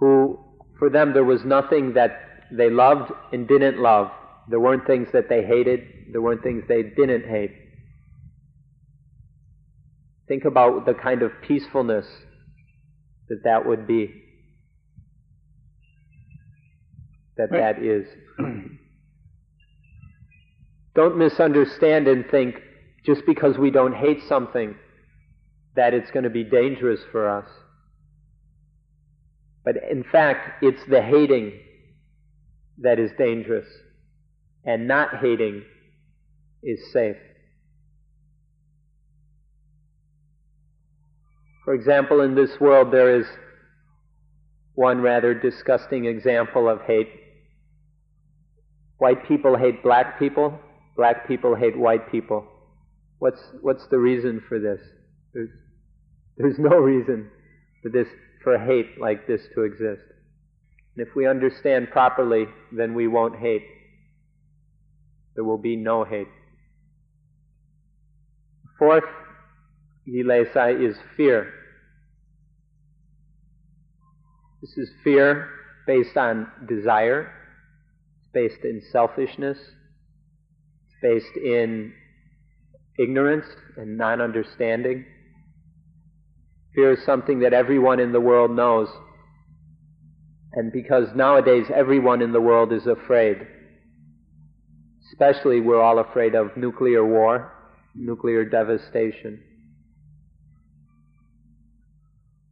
[0.00, 0.38] who,
[0.78, 2.10] for them, there was nothing that
[2.50, 4.10] they loved and didn't love.
[4.48, 5.80] There weren't things that they hated,
[6.10, 7.52] there weren't things they didn't hate.
[10.26, 12.06] Think about the kind of peacefulness
[13.28, 14.14] that that would be
[17.36, 18.06] that that is.
[20.94, 22.56] don't misunderstand and think
[23.04, 24.74] just because we don't hate something
[25.76, 27.46] that it's going to be dangerous for us.
[29.64, 31.52] But in fact, it's the hating
[32.78, 33.66] that is dangerous,
[34.64, 35.62] and not hating
[36.62, 37.16] is safe.
[41.64, 43.26] For example, in this world, there is
[44.74, 47.08] one rather disgusting example of hate
[49.00, 50.60] White people hate black people.
[50.94, 52.46] Black people hate white people.
[53.18, 54.78] What's, what's the reason for this?
[55.32, 55.48] There's,
[56.36, 57.30] there's no reason
[57.82, 58.06] for this,
[58.42, 60.02] for hate like this to exist.
[60.96, 63.64] And if we understand properly, then we won't hate.
[65.34, 66.28] There will be no hate.
[68.78, 69.04] Fourth
[70.08, 71.52] kilesa is fear.
[74.60, 75.48] This is fear
[75.86, 77.32] based on desire
[78.20, 81.92] it's based in selfishness, it's based in
[82.98, 85.04] ignorance and non understanding.
[86.74, 88.88] Fear is something that everyone in the world knows.
[90.52, 93.46] And because nowadays everyone in the world is afraid,
[95.12, 97.52] especially we're all afraid of nuclear war,
[97.94, 99.40] nuclear devastation.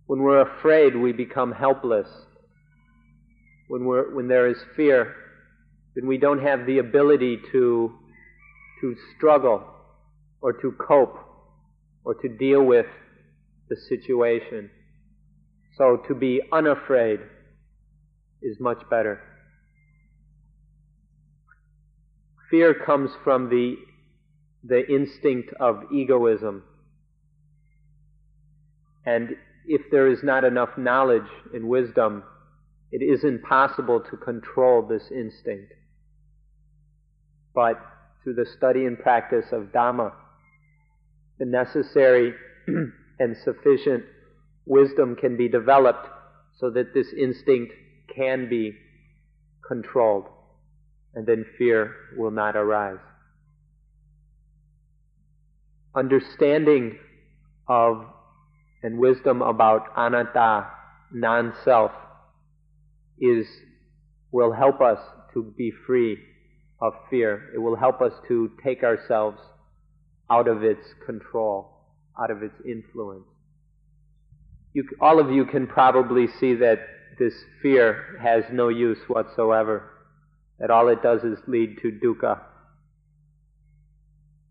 [0.07, 2.09] When we're afraid, we become helpless.
[3.69, 5.15] When, we're, when there is fear,
[5.95, 7.93] then we don't have the ability to,
[8.81, 9.65] to struggle
[10.41, 11.19] or to cope
[12.05, 12.87] or to deal with
[13.69, 14.71] the situation.
[15.77, 17.21] So to be unafraid
[18.43, 19.21] is much better.
[22.51, 23.77] Fear comes from the,
[24.65, 26.65] the instinct of egoism.
[29.05, 32.25] And if there is not enough knowledge and wisdom,
[32.91, 35.73] it isn't possible to control this instinct
[37.59, 37.81] but
[38.23, 40.13] through the study and practice of Dhamma,
[41.41, 42.33] the necessary
[43.19, 44.05] and sufficient
[44.67, 46.07] wisdom can be developed
[46.59, 47.73] so that this instinct
[48.15, 48.75] can be
[49.67, 50.27] controlled,
[51.15, 52.99] and then fear will not arise.
[55.95, 56.99] Understanding
[57.69, 58.05] of
[58.83, 60.69] and wisdom about anatta,
[61.13, 61.91] non-self,
[63.19, 63.47] is
[64.31, 64.99] will help us
[65.35, 66.17] to be free
[66.81, 67.51] of fear.
[67.55, 69.41] It will help us to take ourselves
[70.31, 71.78] out of its control,
[72.21, 73.27] out of its influence.
[74.75, 76.81] You, all of you can probably see that
[77.19, 79.91] this fear has no use whatsoever,
[80.59, 82.41] that all it does is lead to dukkha.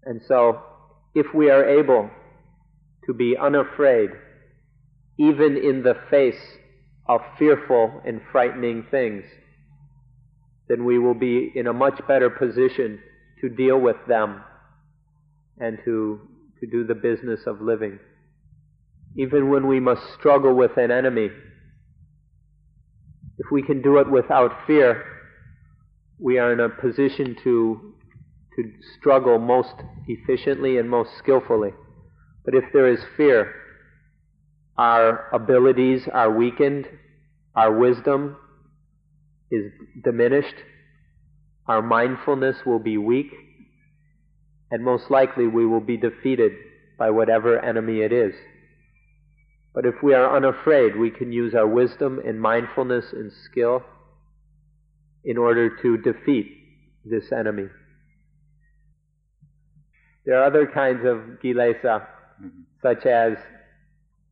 [0.03, 0.61] And so,
[1.13, 2.09] if we are able
[3.05, 4.11] to be unafraid,
[5.17, 6.39] even in the face
[7.07, 9.23] of fearful and frightening things,
[10.67, 12.99] then we will be in a much better position
[13.41, 14.41] to deal with them
[15.59, 16.19] and to,
[16.59, 17.99] to do the business of living.
[19.17, 21.29] even when we must struggle with an enemy,
[23.39, 25.03] if we can do it without fear,
[26.19, 27.93] we are in a position to,
[28.55, 29.73] to struggle most
[30.07, 31.71] efficiently and most skillfully.
[32.45, 33.53] But if there is fear,
[34.77, 36.87] our abilities are weakened,
[37.55, 38.37] our wisdom
[39.51, 39.71] is
[40.03, 40.55] diminished,
[41.67, 43.31] our mindfulness will be weak,
[44.71, 46.51] and most likely we will be defeated
[46.97, 48.33] by whatever enemy it is.
[49.73, 53.83] But if we are unafraid, we can use our wisdom and mindfulness and skill
[55.23, 56.47] in order to defeat
[57.05, 57.67] this enemy.
[60.25, 62.05] There are other kinds of kilesa,
[62.41, 62.61] mm-hmm.
[62.81, 63.33] such as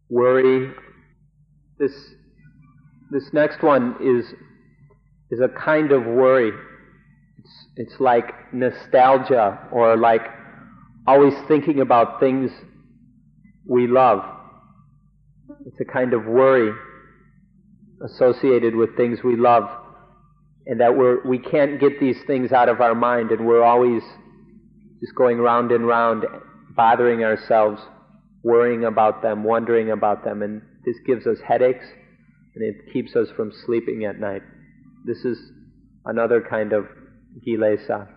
[0.09, 0.71] worry.
[1.77, 1.93] This,
[3.11, 4.25] this next one is,
[5.31, 6.51] is a kind of worry.
[7.75, 10.21] It's, like nostalgia or like
[11.07, 12.51] always thinking about things
[13.65, 14.21] we love.
[15.65, 16.71] It's a kind of worry
[18.03, 19.63] associated with things we love
[20.65, 24.01] and that we're, we can't get these things out of our mind and we're always
[24.99, 26.25] just going round and round
[26.75, 27.81] bothering ourselves
[28.45, 31.85] worrying about them, wondering about them, and this gives us headaches
[32.53, 34.43] and it keeps us from sleeping at night.
[35.03, 35.51] This is
[36.05, 36.85] another kind of
[37.45, 38.07] kilesa.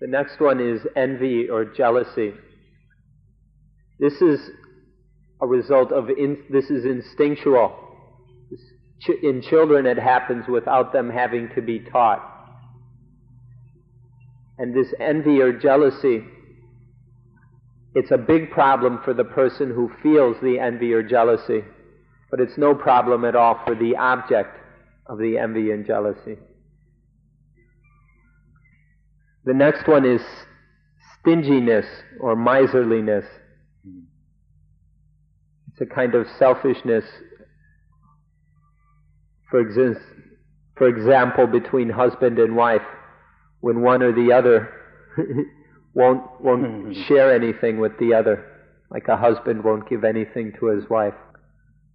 [0.00, 2.34] The next one is envy or jealousy.
[4.00, 4.40] This is
[5.40, 7.78] a result of, in, this is instinctual.
[9.22, 12.28] In children, it happens without them having to be taught.
[14.58, 16.22] And this envy or jealousy
[17.94, 21.62] it's a big problem for the person who feels the envy or jealousy,
[22.30, 24.56] but it's no problem at all for the object
[25.06, 26.38] of the envy and jealousy.
[29.44, 30.22] The next one is
[31.20, 31.86] stinginess
[32.20, 33.24] or miserliness.
[35.72, 37.04] It's a kind of selfishness,
[39.50, 40.00] for, exist,
[40.76, 42.82] for example, between husband and wife,
[43.60, 44.68] when one or the other
[45.94, 47.02] won't, won't mm-hmm.
[47.04, 48.44] share anything with the other,
[48.90, 51.14] like a husband won't give anything to his wife.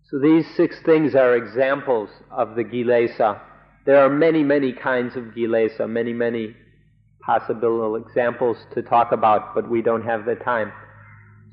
[0.10, 3.42] So these six things are examples of the Kilesa.
[3.86, 6.56] There are many, many kinds of Kilesa, many, many
[7.28, 10.72] possible examples to talk about, but we don't have the time.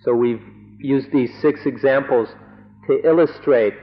[0.05, 0.43] So we've
[0.79, 2.29] used these six examples
[2.87, 3.75] to illustrate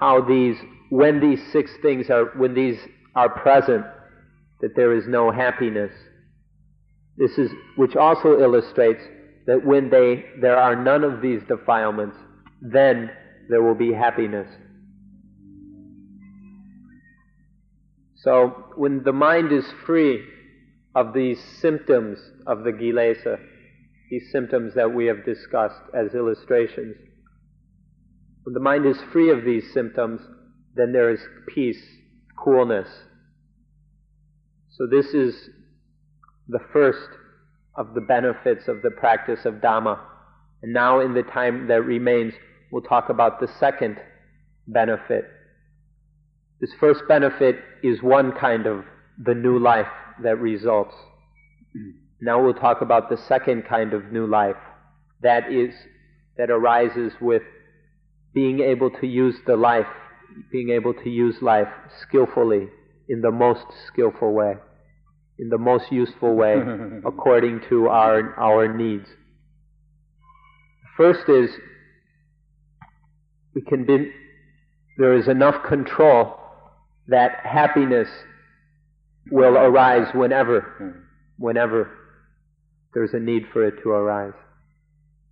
[0.00, 0.56] how these,
[0.88, 2.78] when these six things are, when these
[3.14, 3.84] are present,
[4.62, 5.92] that there is no happiness,
[7.18, 9.02] this is, which also illustrates
[9.46, 12.16] that when they, there are none of these defilements,
[12.62, 13.10] then
[13.50, 14.48] there will be happiness.
[18.16, 20.24] So, when the mind is free
[20.94, 23.38] of these symptoms of the kilesa,
[24.10, 26.96] these symptoms that we have discussed as illustrations,
[28.44, 30.20] when the mind is free of these symptoms,
[30.76, 31.82] then there is peace,
[32.38, 32.88] coolness.
[34.70, 35.34] So, this is
[36.48, 37.08] the first
[37.76, 39.98] of the benefits of the practice of Dhamma.
[40.62, 42.34] And now, in the time that remains,
[42.70, 43.96] we'll talk about the second
[44.66, 45.24] benefit.
[46.60, 48.84] This first benefit is one kind of
[49.18, 49.86] the new life
[50.22, 50.94] that results.
[52.20, 54.56] Now we'll talk about the second kind of new life
[55.22, 55.74] that is
[56.36, 57.42] that arises with
[58.34, 59.86] being able to use the life,
[60.50, 61.68] being able to use life
[62.02, 62.68] skillfully
[63.08, 64.54] in the most skillful way
[65.38, 66.56] in the most useful way
[67.06, 69.06] according to our, our needs.
[70.96, 71.50] First is
[73.54, 74.12] we can be,
[74.98, 76.38] there is enough control
[77.08, 78.08] that happiness
[79.30, 81.04] will arise whenever,
[81.38, 81.90] whenever
[82.92, 84.34] there's a need for it to arise.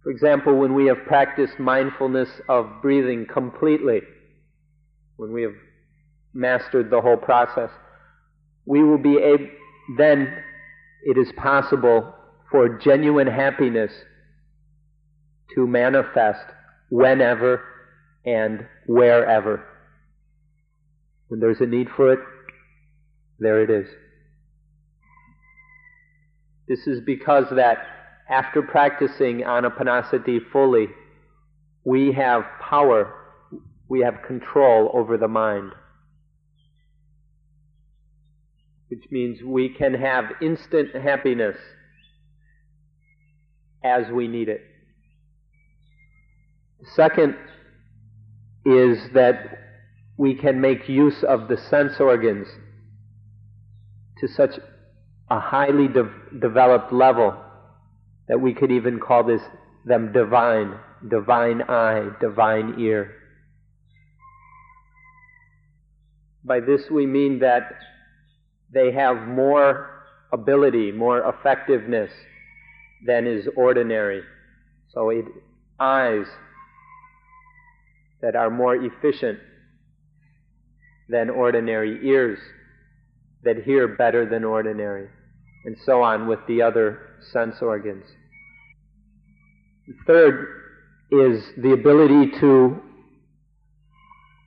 [0.03, 4.01] For example, when we have practiced mindfulness of breathing completely,
[5.17, 5.55] when we have
[6.35, 7.71] mastered the whole process,
[8.67, 9.47] we will be able,
[9.97, 10.43] then
[11.05, 12.15] it is possible
[12.51, 13.93] for genuine happiness
[15.55, 16.45] to manifest
[16.91, 17.63] whenever
[18.25, 19.65] and wherever.
[21.29, 22.19] When there's a need for it,
[23.43, 23.89] there it is.
[26.69, 27.79] This is because that
[28.31, 30.89] after practicing anapanasati fully,
[31.85, 33.13] we have power,
[33.89, 35.73] we have control over the mind.
[38.93, 41.57] which means we can have instant happiness
[43.83, 44.61] as we need it.
[46.95, 47.35] Second
[48.67, 49.37] is that
[50.19, 52.47] we can make use of the sense organs
[54.23, 54.59] to such
[55.31, 56.11] a highly de-
[56.41, 57.37] developed level
[58.29, 59.43] that we could even call this
[59.85, 60.79] them divine.
[61.09, 63.13] divine eye, divine ear.
[66.45, 67.75] By this we mean that
[68.73, 69.91] they have more
[70.33, 72.11] ability, more effectiveness
[73.05, 74.23] than is ordinary.
[74.95, 75.25] So it,
[75.81, 76.27] eyes
[78.21, 79.41] that are more efficient
[81.09, 82.39] than ordinary, ears
[83.45, 85.09] that hear better than ordinary,
[85.65, 87.01] and so on with the other
[87.33, 88.05] sense organs.
[89.87, 90.47] The Third
[91.11, 92.81] is the ability to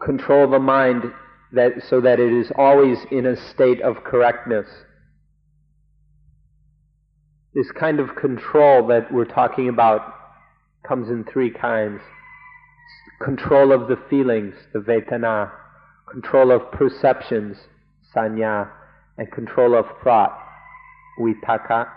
[0.04, 1.04] control the mind
[1.52, 4.68] that, so that it is always in a state of correctness.
[7.54, 10.14] This kind of control that we're talking about
[10.88, 12.02] comes in three kinds.
[13.24, 15.52] Control of the feelings, the vedana,
[16.12, 17.58] control of perceptions,
[18.14, 18.70] sanya,
[19.18, 20.38] and control of thought,
[21.20, 21.88] vitakka.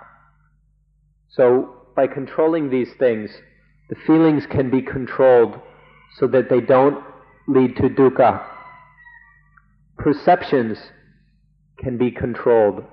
[1.30, 3.30] So by controlling these things,
[3.90, 5.58] the feelings can be controlled
[6.18, 7.02] so that they don't
[7.48, 8.44] lead to dukkha.
[9.96, 10.78] Perceptions
[11.78, 12.84] can be controlled.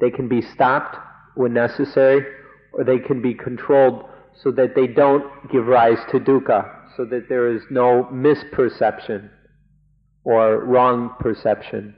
[0.00, 0.96] They can be stopped
[1.34, 2.24] when necessary,
[2.72, 4.04] or they can be controlled
[4.42, 9.30] so that they don't give rise to dukkha, so that there is no misperception
[10.24, 11.94] or wrong perception.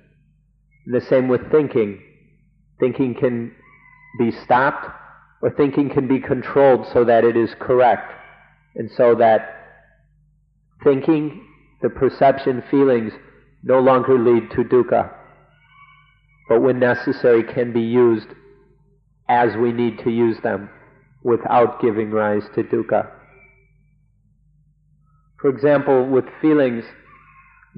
[0.93, 2.03] The same with thinking.
[2.78, 3.55] Thinking can
[4.18, 4.86] be stopped
[5.43, 8.12] or thinking can be controlled so that it is correct.
[8.74, 9.61] And so that
[10.84, 11.47] thinking,
[11.82, 13.12] the perception, feelings
[13.62, 15.12] no longer lead to dukkha,
[16.49, 18.28] but when necessary can be used
[19.28, 20.70] as we need to use them
[21.22, 23.11] without giving rise to dukkha.
[25.41, 26.84] For example, with feelings,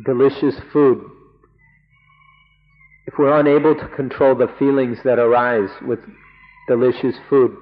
[0.04, 1.04] delicious food.
[3.06, 5.98] If we're unable to control the feelings that arise with
[6.68, 7.56] delicious food,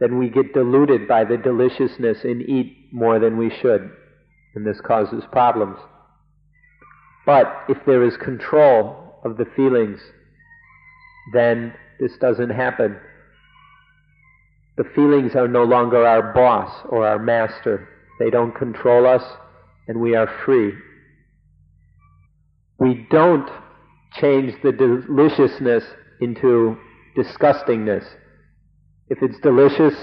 [0.00, 3.90] then we get deluded by the deliciousness and eat more than we should.
[4.54, 5.78] And this causes problems.
[7.26, 10.00] But if there is control of the feelings,
[11.34, 12.96] then this doesn't happen.
[14.78, 17.88] The feelings are no longer our boss or our master.
[18.18, 19.22] They don't control us,
[19.88, 20.72] and we are free.
[22.78, 23.50] We don't
[24.14, 25.84] change the deliciousness
[26.20, 26.76] into
[27.16, 28.04] disgustingness.
[29.08, 29.94] If it's delicious,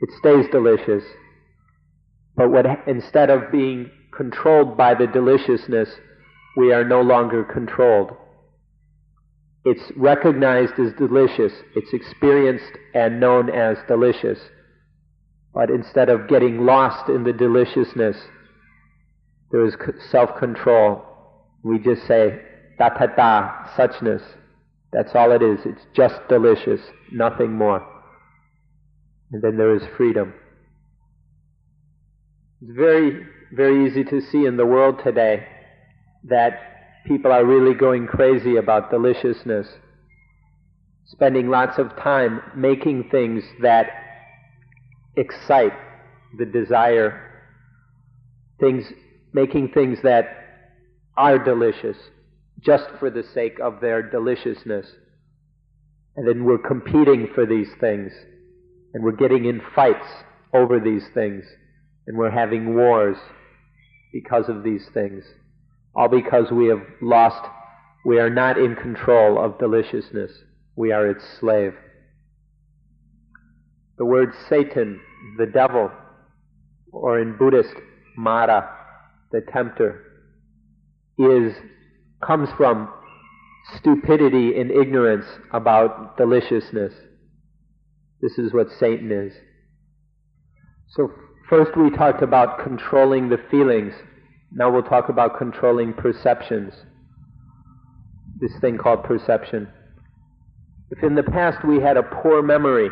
[0.00, 1.04] it stays delicious.
[2.36, 5.88] But what, instead of being controlled by the deliciousness,
[6.56, 8.16] we are no longer controlled.
[9.64, 11.52] It's recognized as delicious.
[11.74, 14.38] It's experienced and known as delicious.
[15.52, 18.16] But instead of getting lost in the deliciousness,
[19.50, 19.74] there is
[20.10, 21.02] self-control.
[21.62, 22.40] We just say,
[22.78, 24.22] tathata, suchness.
[24.92, 25.60] That's all it is.
[25.64, 26.80] It's just delicious,
[27.12, 27.86] nothing more.
[29.32, 30.32] And then there is freedom.
[32.62, 35.46] It's very, very easy to see in the world today
[36.24, 39.66] that people are really going crazy about deliciousness,
[41.06, 43.86] spending lots of time making things that
[45.16, 45.72] excite
[46.38, 47.20] the desire,
[48.60, 48.86] things,
[49.32, 50.24] making things that
[51.16, 51.96] are delicious
[52.60, 54.86] just for the sake of their deliciousness.
[56.16, 58.12] And then we're competing for these things,
[58.94, 60.06] and we're getting in fights
[60.54, 61.44] over these things,
[62.06, 63.18] and we're having wars
[64.12, 65.24] because of these things
[65.96, 67.42] all because we have lost,
[68.04, 70.30] we are not in control of deliciousness.
[70.76, 71.72] We are its slave.
[73.96, 75.00] The word Satan,
[75.38, 75.90] the devil,
[76.92, 77.74] or in Buddhist,
[78.16, 78.70] Mara,
[79.32, 80.02] the tempter,
[81.18, 81.54] is,
[82.26, 82.88] comes from
[83.78, 86.92] stupidity and ignorance about deliciousness.
[88.20, 89.32] This is what Satan is.
[90.88, 91.12] So
[91.48, 93.92] first we talked about controlling the feelings
[94.52, 96.72] now we'll talk about controlling perceptions.
[98.40, 99.68] This thing called perception.
[100.90, 102.88] If in the past we had a poor memory,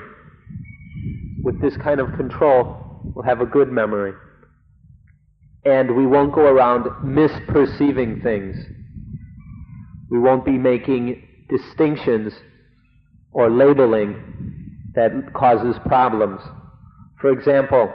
[1.43, 4.14] with this kind of control, we'll have a good memory.
[5.64, 8.57] And we won't go around misperceiving things.
[10.15, 12.33] We won't be making distinctions
[13.33, 14.15] or labeling
[14.95, 16.41] that causes problems.
[17.21, 17.93] For example,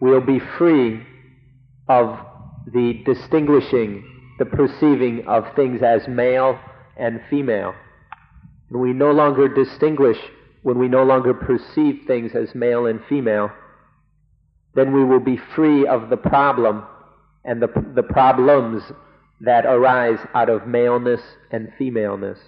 [0.00, 1.04] we'll be free
[1.88, 2.16] of
[2.72, 4.04] the distinguishing,
[4.38, 6.56] the perceiving of things as male
[6.96, 7.74] and female.
[8.70, 10.18] And we no longer distinguish
[10.62, 13.50] when we no longer perceive things as male and female,
[14.76, 16.84] then we will be free of the problem
[17.44, 17.66] and the,
[17.96, 18.84] the problems
[19.40, 21.20] that arise out of maleness
[21.50, 22.38] and femaleness.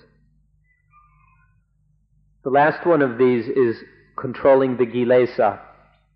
[2.42, 3.76] The last one of these is
[4.18, 5.60] controlling the kilesa,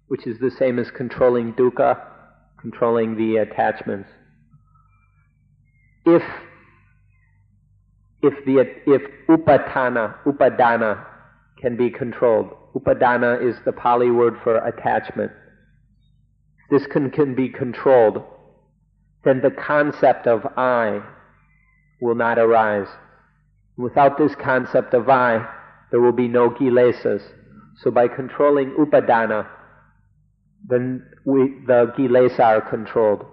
[0.08, 2.00] which is the same as controlling dukkha,
[2.60, 4.08] controlling the attachments.
[6.06, 6.22] If
[8.22, 11.04] if the if upatana upadana
[11.60, 15.30] can be controlled, upadana is the Pali word for attachment.
[16.70, 18.22] This can, can be controlled,
[19.24, 21.00] then the concept of I
[22.00, 22.88] will not arise.
[23.76, 25.46] Without this concept of I,
[25.90, 27.22] there will be no kilesas.
[27.78, 29.48] So by controlling upadana,
[30.66, 33.24] then we, the kilesa are controlled.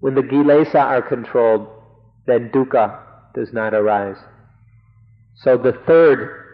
[0.00, 1.68] When the kilesa are controlled,
[2.26, 3.00] then dukkha
[3.34, 4.16] does not arise.
[5.36, 6.44] So the third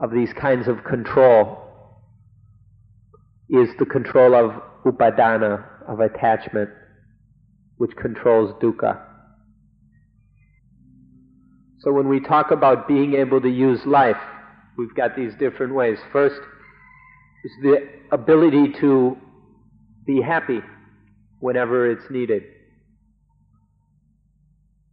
[0.00, 1.58] of these kinds of control
[3.48, 6.70] is the control of upadana, of attachment,
[7.80, 9.00] which controls dukkha.
[11.78, 14.18] So when we talk about being able to use life,
[14.76, 15.96] we've got these different ways.
[16.12, 16.42] First
[17.42, 19.16] is the ability to
[20.06, 20.60] be happy
[21.38, 22.42] whenever it's needed.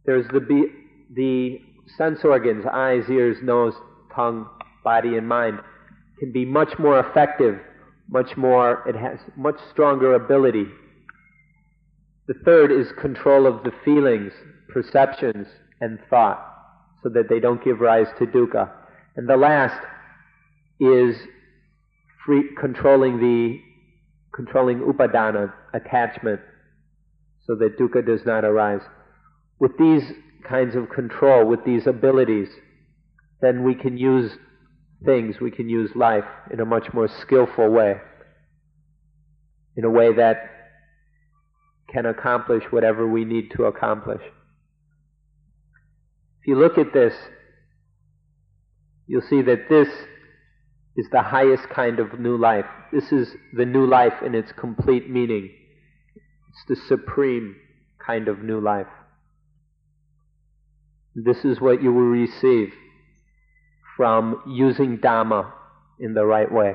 [0.06, 0.68] There's the, be,
[1.14, 1.60] the
[1.98, 3.74] sense organs, eyes, ears, nose,
[4.14, 4.48] tongue,
[4.82, 5.58] body, and mind,
[6.18, 7.60] can be much more effective,
[8.08, 10.64] much more, it has much stronger ability.
[12.28, 14.32] The third is control of the feelings,
[14.68, 15.46] perceptions,
[15.80, 16.38] and thought,
[17.02, 18.70] so that they don't give rise to dukkha.
[19.16, 19.80] And the last
[20.78, 21.16] is
[22.24, 23.58] free, controlling the
[24.34, 26.40] controlling upadana, attachment,
[27.46, 28.82] so that dukkha does not arise.
[29.58, 30.02] With these
[30.46, 32.48] kinds of control, with these abilities,
[33.40, 34.32] then we can use
[35.02, 37.96] things, we can use life in a much more skillful way,
[39.76, 40.57] in a way that
[41.88, 44.22] can accomplish whatever we need to accomplish.
[46.40, 47.14] If you look at this,
[49.06, 49.88] you'll see that this
[50.96, 52.66] is the highest kind of new life.
[52.92, 55.50] This is the new life in its complete meaning.
[56.50, 57.56] It's the supreme
[58.04, 58.86] kind of new life.
[61.14, 62.72] This is what you will receive
[63.96, 65.50] from using Dhamma
[65.98, 66.74] in the right way,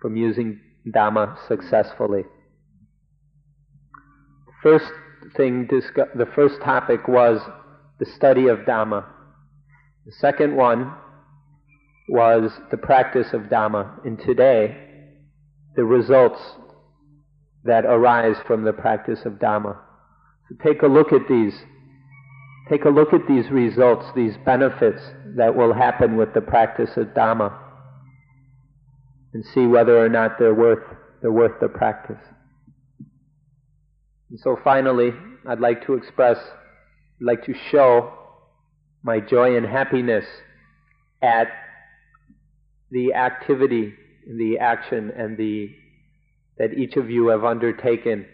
[0.00, 2.24] from using Dhamma successfully.
[4.66, 4.90] First
[5.36, 7.40] thing, the first topic was
[8.00, 9.04] the study of Dhamma.
[10.04, 10.92] The second one
[12.08, 14.76] was the practice of Dhamma, and today,
[15.76, 16.40] the results
[17.62, 19.78] that arise from the practice of Dhamma.
[20.48, 21.54] So take a look at these.
[22.68, 25.00] Take a look at these results, these benefits
[25.36, 27.56] that will happen with the practice of Dhamma,
[29.32, 30.82] and see whether or not they're worth,
[31.22, 32.18] they're worth the practice.
[34.30, 35.12] And so finally,
[35.48, 38.12] I'd like to express, I'd like to show
[39.02, 40.24] my joy and happiness
[41.22, 41.48] at
[42.90, 43.94] the activity,
[44.26, 45.70] the action, and the
[46.58, 48.26] that each of you have undertaken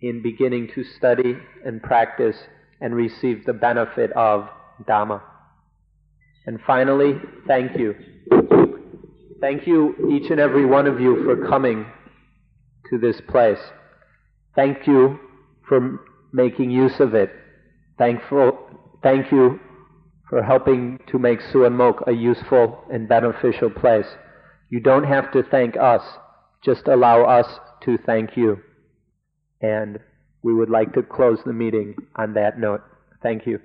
[0.00, 2.36] in beginning to study and practice
[2.80, 4.48] and receive the benefit of
[4.88, 5.20] Dhamma.
[6.46, 7.94] And finally, thank you.
[9.40, 11.86] Thank you, each and every one of you, for coming
[12.90, 13.58] to this place.
[14.56, 15.20] Thank you
[15.68, 16.00] for
[16.32, 17.30] making use of it.
[17.98, 18.58] Thankful,
[19.02, 19.60] thank you
[20.28, 24.06] for helping to make Suan Mokkh a useful and beneficial place.
[24.70, 26.02] You don't have to thank us,
[26.64, 27.46] just allow us
[27.82, 28.58] to thank you.
[29.60, 30.00] And
[30.42, 32.82] we would like to close the meeting on that note.
[33.22, 33.60] Thank you.